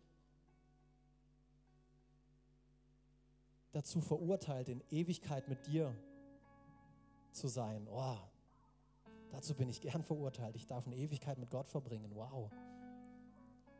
dazu 3.72 4.00
verurteilt, 4.00 4.68
in 4.68 4.82
Ewigkeit 4.90 5.48
mit 5.48 5.66
dir 5.66 5.94
zu 7.32 7.48
sein. 7.48 7.86
Oh, 7.90 8.16
dazu 9.30 9.54
bin 9.54 9.68
ich 9.68 9.80
gern 9.80 10.02
verurteilt. 10.02 10.56
Ich 10.56 10.66
darf 10.66 10.86
eine 10.86 10.96
Ewigkeit 10.96 11.38
mit 11.38 11.50
Gott 11.50 11.68
verbringen. 11.68 12.10
Wow. 12.14 12.50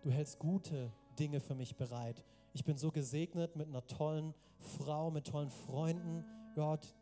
Du 0.03 0.11
hältst 0.11 0.39
gute 0.39 0.93
Dinge 1.19 1.41
für 1.41 1.55
mich 1.55 1.77
bereit. 1.77 2.25
Ich 2.55 2.65
bin 2.65 2.79
so 2.79 2.91
gesegnet 2.91 3.57
mit 3.57 3.69
einer 3.69 3.87
tollen 3.87 4.33
Frau, 4.59 5.11
mit 5.11 5.27
tollen 5.27 5.51
Freunden, 5.51 6.25
Gott, 6.55 6.95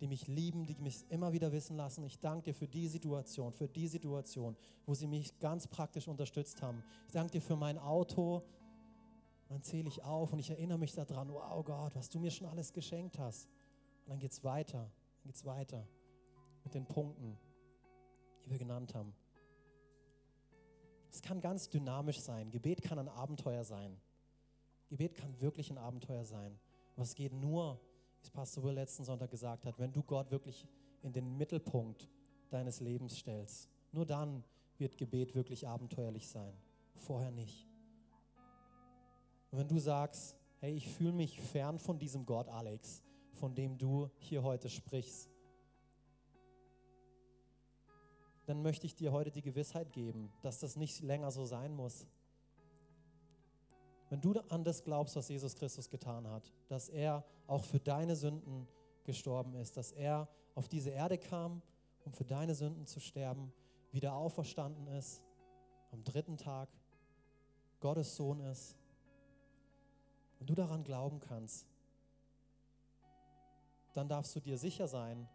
die 0.00 0.08
mich 0.08 0.26
lieben, 0.26 0.64
die 0.64 0.74
mich 0.80 1.04
immer 1.10 1.32
wieder 1.32 1.52
wissen 1.52 1.76
lassen. 1.76 2.02
Ich 2.04 2.18
danke 2.18 2.44
dir 2.44 2.54
für 2.54 2.66
die 2.66 2.88
Situation, 2.88 3.52
für 3.52 3.68
die 3.68 3.86
Situation, 3.86 4.56
wo 4.86 4.94
sie 4.94 5.06
mich 5.06 5.38
ganz 5.38 5.66
praktisch 5.66 6.08
unterstützt 6.08 6.62
haben. 6.62 6.82
Ich 7.06 7.12
danke 7.12 7.32
dir 7.32 7.42
für 7.42 7.56
mein 7.56 7.78
Auto. 7.78 8.42
Dann 9.48 9.62
zähle 9.62 9.88
ich 9.88 10.02
auf 10.02 10.32
und 10.32 10.38
ich 10.38 10.50
erinnere 10.50 10.78
mich 10.78 10.94
daran, 10.94 11.32
wow 11.32 11.64
Gott, 11.64 11.94
was 11.94 12.08
du 12.08 12.18
mir 12.18 12.30
schon 12.30 12.46
alles 12.46 12.72
geschenkt 12.72 13.18
hast. 13.18 13.48
Und 14.04 14.10
dann 14.10 14.18
geht 14.18 14.32
es 14.32 14.42
weiter, 14.42 14.90
dann 15.22 15.32
es 15.32 15.44
weiter 15.44 15.86
mit 16.64 16.72
den 16.72 16.86
Punkten, 16.86 17.36
die 18.44 18.50
wir 18.50 18.58
genannt 18.58 18.94
haben. 18.94 19.12
Es 21.10 21.20
kann 21.20 21.40
ganz 21.40 21.68
dynamisch 21.68 22.20
sein. 22.20 22.50
Gebet 22.50 22.82
kann 22.82 22.98
ein 22.98 23.08
Abenteuer 23.08 23.64
sein. 23.64 24.00
Gebet 24.88 25.14
kann 25.14 25.40
wirklich 25.40 25.70
ein 25.70 25.78
Abenteuer 25.78 26.24
sein. 26.24 26.58
Aber 26.94 27.02
es 27.02 27.14
geht 27.14 27.32
nur, 27.32 27.80
wie 28.20 28.24
es 28.24 28.30
Pastor 28.30 28.62
Will 28.64 28.74
letzten 28.74 29.04
Sonntag 29.04 29.30
gesagt 29.30 29.64
hat, 29.64 29.78
wenn 29.78 29.92
du 29.92 30.02
Gott 30.02 30.30
wirklich 30.30 30.66
in 31.02 31.12
den 31.12 31.36
Mittelpunkt 31.38 32.08
deines 32.50 32.80
Lebens 32.80 33.18
stellst. 33.18 33.68
Nur 33.92 34.04
dann 34.04 34.44
wird 34.78 34.98
Gebet 34.98 35.34
wirklich 35.34 35.66
abenteuerlich 35.66 36.28
sein. 36.28 36.52
Vorher 36.94 37.30
nicht. 37.30 37.66
Und 39.50 39.58
wenn 39.58 39.68
du 39.68 39.78
sagst, 39.78 40.36
hey, 40.58 40.74
ich 40.74 40.88
fühle 40.88 41.12
mich 41.12 41.40
fern 41.40 41.78
von 41.78 41.98
diesem 41.98 42.26
Gott, 42.26 42.48
Alex, 42.48 43.02
von 43.32 43.54
dem 43.54 43.78
du 43.78 44.10
hier 44.18 44.42
heute 44.42 44.68
sprichst, 44.68 45.30
dann 48.44 48.62
möchte 48.62 48.86
ich 48.86 48.94
dir 48.94 49.12
heute 49.12 49.30
die 49.30 49.42
Gewissheit 49.42 49.92
geben, 49.92 50.30
dass 50.42 50.58
das 50.58 50.76
nicht 50.76 51.00
länger 51.00 51.30
so 51.30 51.46
sein 51.46 51.74
muss. 51.74 52.06
Wenn 54.10 54.20
du 54.20 54.32
an 54.48 54.64
das 54.64 54.82
glaubst, 54.82 55.14
was 55.16 55.28
Jesus 55.28 55.54
Christus 55.54 55.88
getan 55.88 56.26
hat, 56.26 56.52
dass 56.68 56.88
er 56.88 57.24
auch 57.46 57.64
für 57.64 57.78
deine 57.78 58.16
Sünden 58.16 58.66
gestorben 59.04 59.54
ist, 59.54 59.76
dass 59.76 59.92
er 59.92 60.28
auf 60.56 60.68
diese 60.68 60.90
Erde 60.90 61.16
kam, 61.16 61.62
um 62.04 62.12
für 62.12 62.24
deine 62.24 62.54
Sünden 62.54 62.86
zu 62.86 62.98
sterben, 62.98 63.52
wieder 63.92 64.14
auferstanden 64.14 64.88
ist, 64.88 65.22
am 65.92 66.02
dritten 66.02 66.36
Tag 66.36 66.68
Gottes 67.80 68.16
Sohn 68.16 68.40
ist, 68.40 68.76
wenn 70.38 70.46
du 70.46 70.54
daran 70.54 70.82
glauben 70.82 71.20
kannst, 71.20 71.66
dann 73.92 74.08
darfst 74.08 74.34
du 74.34 74.40
dir 74.40 74.58
sicher 74.58 74.88
sein, 74.88 75.28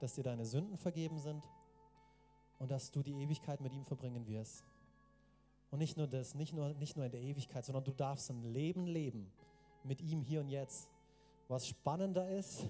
dass 0.00 0.14
dir 0.14 0.22
deine 0.22 0.44
Sünden 0.44 0.76
vergeben 0.76 1.18
sind 1.18 1.42
und 2.58 2.70
dass 2.70 2.90
du 2.90 3.02
die 3.02 3.22
Ewigkeit 3.22 3.60
mit 3.60 3.72
ihm 3.72 3.84
verbringen 3.84 4.26
wirst. 4.26 4.64
Und 5.74 5.80
nicht 5.80 5.96
nur 5.96 6.06
das, 6.06 6.36
nicht 6.36 6.52
nur, 6.52 6.72
nicht 6.74 6.94
nur 6.94 7.04
in 7.04 7.10
der 7.10 7.20
Ewigkeit, 7.20 7.64
sondern 7.64 7.82
du 7.82 7.90
darfst 7.90 8.30
ein 8.30 8.44
Leben 8.44 8.86
leben 8.86 9.32
mit 9.82 10.00
ihm 10.00 10.22
hier 10.22 10.38
und 10.38 10.48
jetzt, 10.48 10.88
was 11.48 11.66
spannender 11.66 12.30
ist 12.30 12.68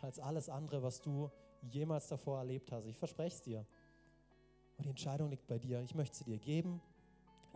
als 0.00 0.20
alles 0.20 0.48
andere, 0.48 0.80
was 0.80 1.02
du 1.02 1.32
jemals 1.62 2.06
davor 2.06 2.38
erlebt 2.38 2.70
hast. 2.70 2.86
Ich 2.86 2.96
verspreche 2.96 3.34
es 3.34 3.42
dir. 3.42 3.66
Und 4.76 4.84
die 4.84 4.90
Entscheidung 4.90 5.30
liegt 5.30 5.48
bei 5.48 5.58
dir. 5.58 5.80
Ich 5.80 5.96
möchte 5.96 6.16
sie 6.16 6.22
dir 6.22 6.38
geben. 6.38 6.80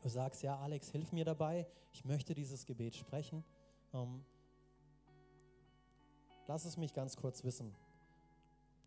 Du 0.03 0.09
sagst, 0.09 0.43
ja, 0.43 0.59
Alex, 0.59 0.91
hilf 0.91 1.13
mir 1.13 1.25
dabei. 1.25 1.69
Ich 1.93 2.05
möchte 2.05 2.35
dieses 2.35 2.67
Gebet 2.67 2.97
sprechen. 2.97 3.45
Ähm, 3.95 4.25
lass 6.49 6.65
es 6.65 6.77
mich 6.77 6.93
ganz 6.93 7.17
kurz 7.17 7.45
wissen. 7.45 7.73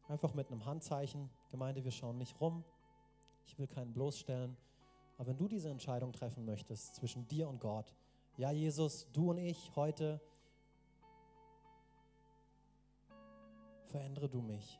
Einfach 0.10 0.34
mit 0.34 0.52
einem 0.52 0.65
Handzeichen. 0.65 1.30
Gemeinde, 1.52 1.86
wir 1.86 1.91
schauen 1.91 2.17
nicht 2.17 2.41
rum. 2.41 2.65
Ich 3.47 3.58
will 3.58 3.67
keinen 3.67 3.93
bloßstellen. 3.93 4.58
Aber 5.21 5.29
wenn 5.29 5.38
du 5.38 5.47
diese 5.47 5.69
Entscheidung 5.69 6.12
treffen 6.13 6.45
möchtest 6.45 6.95
zwischen 6.95 7.27
dir 7.27 7.47
und 7.47 7.60
Gott, 7.60 7.93
ja, 8.38 8.49
Jesus, 8.49 9.07
du 9.13 9.29
und 9.29 9.38
ich 9.38 9.71
heute, 9.75 10.19
verändere 13.86 14.27
du 14.27 14.41
mich. 14.41 14.79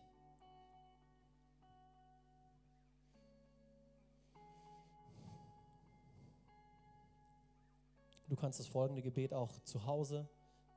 Du 8.28 8.36
kannst 8.36 8.60
das 8.60 8.66
folgende 8.66 9.04
Gebet 9.04 9.36
auch 9.36 9.60
zu 9.60 9.86
Hause 9.86 10.28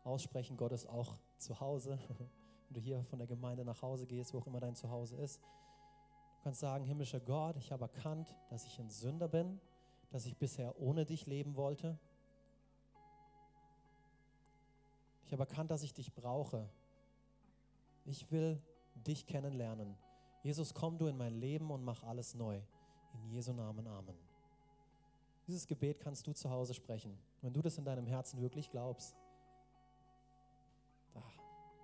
aussprechen. 0.03 0.59
Gott 0.59 0.72
ist 0.72 0.87
auch 0.90 1.16
zu 1.38 1.59
Hause. 1.59 1.98
Wenn 2.68 2.74
du 2.74 2.81
hier 2.83 3.03
von 3.05 3.18
der 3.18 3.27
Gemeinde 3.27 3.64
nach 3.64 3.81
Hause 3.81 4.07
gehst, 4.07 4.35
wo 4.35 4.40
auch 4.40 4.46
immer 4.46 4.61
dein 4.61 4.77
Zuhause 4.77 5.16
ist. 5.16 5.40
Du 6.44 6.48
kannst 6.50 6.61
sagen, 6.61 6.85
himmlischer 6.85 7.20
Gott, 7.20 7.57
ich 7.57 7.72
habe 7.72 7.85
erkannt, 7.85 8.37
dass 8.50 8.66
ich 8.66 8.78
ein 8.78 8.90
Sünder 8.90 9.28
bin, 9.28 9.59
dass 10.11 10.26
ich 10.26 10.37
bisher 10.37 10.78
ohne 10.78 11.07
dich 11.07 11.24
leben 11.24 11.57
wollte. 11.57 11.98
Ich 15.24 15.33
habe 15.33 15.44
erkannt, 15.44 15.70
dass 15.70 15.83
ich 15.83 15.94
dich 15.94 16.12
brauche. 16.12 16.68
Ich 18.04 18.30
will 18.30 18.61
dich 18.94 19.24
kennenlernen. 19.26 19.96
Jesus, 20.42 20.74
komm 20.74 20.98
du 20.98 21.07
in 21.07 21.16
mein 21.16 21.33
Leben 21.33 21.70
und 21.70 21.83
mach 21.83 22.02
alles 22.02 22.35
neu. 22.35 22.61
In 23.14 23.30
Jesu 23.30 23.54
Namen, 23.54 23.87
Amen. 23.87 24.18
Dieses 25.46 25.66
Gebet 25.66 25.98
kannst 25.98 26.26
du 26.26 26.35
zu 26.35 26.50
Hause 26.50 26.74
sprechen. 26.74 27.16
Wenn 27.40 27.54
du 27.54 27.62
das 27.62 27.78
in 27.78 27.87
deinem 27.87 28.07
Herzen 28.07 28.42
wirklich 28.42 28.70
glaubst, 28.70 29.16
ach, 31.14 31.38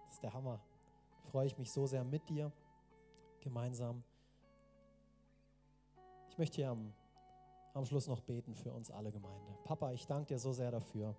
das 0.04 0.12
ist 0.16 0.22
der 0.22 0.34
Hammer. 0.34 0.60
Freue 1.30 1.46
ich 1.46 1.56
mich 1.56 1.72
so 1.72 1.86
sehr 1.86 2.04
mit 2.04 2.28
dir 2.28 2.52
gemeinsam. 3.40 4.04
Ich 6.30 6.38
möchte 6.38 6.56
hier 6.56 6.70
am, 6.70 6.92
am 7.74 7.84
Schluss 7.84 8.08
noch 8.08 8.20
beten 8.20 8.54
für 8.54 8.72
uns 8.72 8.90
alle 8.90 9.12
Gemeinde. 9.12 9.58
Papa, 9.64 9.92
ich 9.92 10.06
danke 10.06 10.28
dir 10.28 10.38
so 10.38 10.52
sehr 10.52 10.70
dafür, 10.70 11.14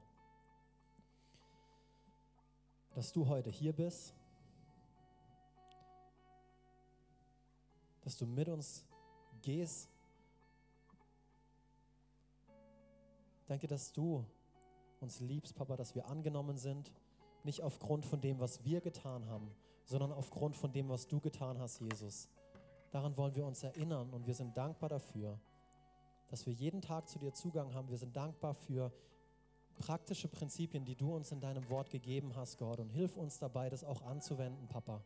dass 2.95 3.11
du 3.11 3.27
heute 3.27 3.49
hier 3.49 3.73
bist, 3.73 4.13
dass 8.01 8.17
du 8.17 8.25
mit 8.25 8.49
uns 8.49 8.83
gehst 9.41 9.91
Danke, 13.51 13.67
dass 13.67 13.91
du 13.91 14.23
uns 15.01 15.19
liebst, 15.19 15.55
Papa, 15.55 15.75
dass 15.75 15.93
wir 15.93 16.07
angenommen 16.07 16.57
sind, 16.57 16.89
nicht 17.43 17.61
aufgrund 17.61 18.05
von 18.05 18.21
dem, 18.21 18.39
was 18.39 18.63
wir 18.63 18.79
getan 18.79 19.25
haben, 19.25 19.51
sondern 19.83 20.13
aufgrund 20.13 20.55
von 20.55 20.71
dem, 20.71 20.87
was 20.87 21.05
du 21.05 21.19
getan 21.19 21.59
hast, 21.59 21.81
Jesus. 21.81 22.29
Daran 22.91 23.15
wollen 23.17 23.35
wir 23.35 23.45
uns 23.45 23.63
erinnern 23.63 24.13
und 24.13 24.27
wir 24.27 24.35
sind 24.35 24.55
dankbar 24.55 24.89
dafür, 24.89 25.39
dass 26.27 26.45
wir 26.45 26.53
jeden 26.53 26.81
Tag 26.81 27.09
zu 27.09 27.19
dir 27.19 27.33
Zugang 27.33 27.73
haben. 27.73 27.89
Wir 27.89 27.97
sind 27.97 28.15
dankbar 28.15 28.53
für 28.53 28.91
praktische 29.77 30.27
Prinzipien, 30.27 30.85
die 30.85 30.95
du 30.95 31.15
uns 31.15 31.31
in 31.31 31.39
deinem 31.39 31.67
Wort 31.69 31.89
gegeben 31.89 32.35
hast, 32.35 32.57
Gott. 32.57 32.79
Und 32.79 32.89
hilf 32.89 33.17
uns 33.17 33.39
dabei, 33.39 33.69
das 33.69 33.83
auch 33.83 34.01
anzuwenden, 34.03 34.67
Papa. 34.67 35.03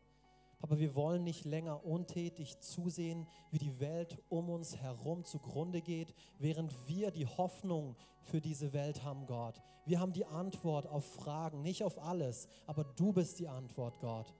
Aber 0.61 0.79
wir 0.79 0.95
wollen 0.95 1.23
nicht 1.23 1.45
länger 1.45 1.85
untätig 1.85 2.59
zusehen, 2.59 3.27
wie 3.51 3.57
die 3.59 3.79
Welt 3.79 4.17
um 4.29 4.49
uns 4.49 4.77
herum 4.77 5.23
zugrunde 5.23 5.81
geht, 5.81 6.13
während 6.39 6.73
wir 6.87 7.11
die 7.11 7.27
Hoffnung 7.27 7.95
für 8.23 8.41
diese 8.41 8.73
Welt 8.73 9.03
haben, 9.03 9.27
Gott. 9.27 9.61
Wir 9.85 9.99
haben 9.99 10.13
die 10.13 10.25
Antwort 10.25 10.87
auf 10.87 11.05
Fragen, 11.05 11.61
nicht 11.61 11.83
auf 11.83 11.99
alles, 11.99 12.47
aber 12.65 12.83
du 12.83 13.13
bist 13.13 13.39
die 13.39 13.47
Antwort, 13.47 13.99
Gott. 13.99 14.33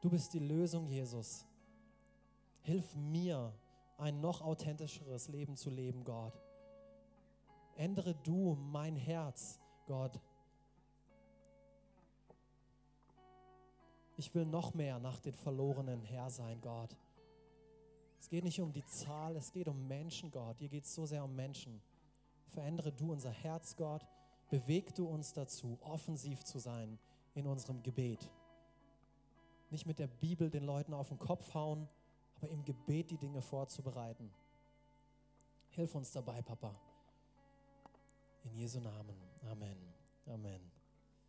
Du 0.00 0.10
bist 0.10 0.32
die 0.32 0.38
Lösung, 0.38 0.86
Jesus. 0.86 1.44
Hilf 2.62 2.94
mir, 2.94 3.52
ein 3.98 4.20
noch 4.20 4.40
authentischeres 4.40 5.28
Leben 5.28 5.56
zu 5.56 5.70
leben, 5.70 6.04
Gott. 6.04 6.40
Ändere 7.76 8.14
du 8.14 8.56
mein 8.56 8.96
Herz, 8.96 9.60
Gott, 9.86 10.20
Ich 14.22 14.32
will 14.34 14.44
noch 14.44 14.74
mehr 14.74 15.00
nach 15.00 15.18
den 15.18 15.34
Verlorenen 15.34 16.00
her 16.02 16.30
sein, 16.30 16.60
Gott. 16.60 16.96
Es 18.20 18.28
geht 18.28 18.44
nicht 18.44 18.60
um 18.60 18.72
die 18.72 18.84
Zahl, 18.84 19.34
es 19.34 19.50
geht 19.50 19.66
um 19.66 19.88
Menschen, 19.88 20.30
Gott. 20.30 20.58
Hier 20.60 20.68
geht 20.68 20.84
es 20.84 20.94
so 20.94 21.06
sehr 21.06 21.24
um 21.24 21.34
Menschen. 21.34 21.82
Verändere 22.46 22.92
du 22.92 23.10
unser 23.10 23.30
Herz, 23.30 23.74
Gott. 23.74 24.06
Beweg 24.48 24.94
du 24.94 25.08
uns 25.08 25.32
dazu, 25.32 25.76
offensiv 25.80 26.44
zu 26.44 26.60
sein 26.60 27.00
in 27.34 27.48
unserem 27.48 27.82
Gebet. 27.82 28.30
Nicht 29.70 29.86
mit 29.86 29.98
der 29.98 30.06
Bibel 30.06 30.50
den 30.50 30.62
Leuten 30.62 30.94
auf 30.94 31.08
den 31.08 31.18
Kopf 31.18 31.54
hauen, 31.54 31.88
aber 32.42 32.50
im 32.50 32.64
Gebet 32.64 33.10
die 33.10 33.16
Dinge 33.16 33.40
vorzubereiten. 33.40 34.28
Hilf 35.70 35.94
uns 35.94 36.10
dabei, 36.10 36.42
Papa. 36.42 36.74
In 38.44 38.54
Jesu 38.56 38.80
Namen. 38.80 39.16
Amen. 39.48 39.76
Amen. 40.26 40.71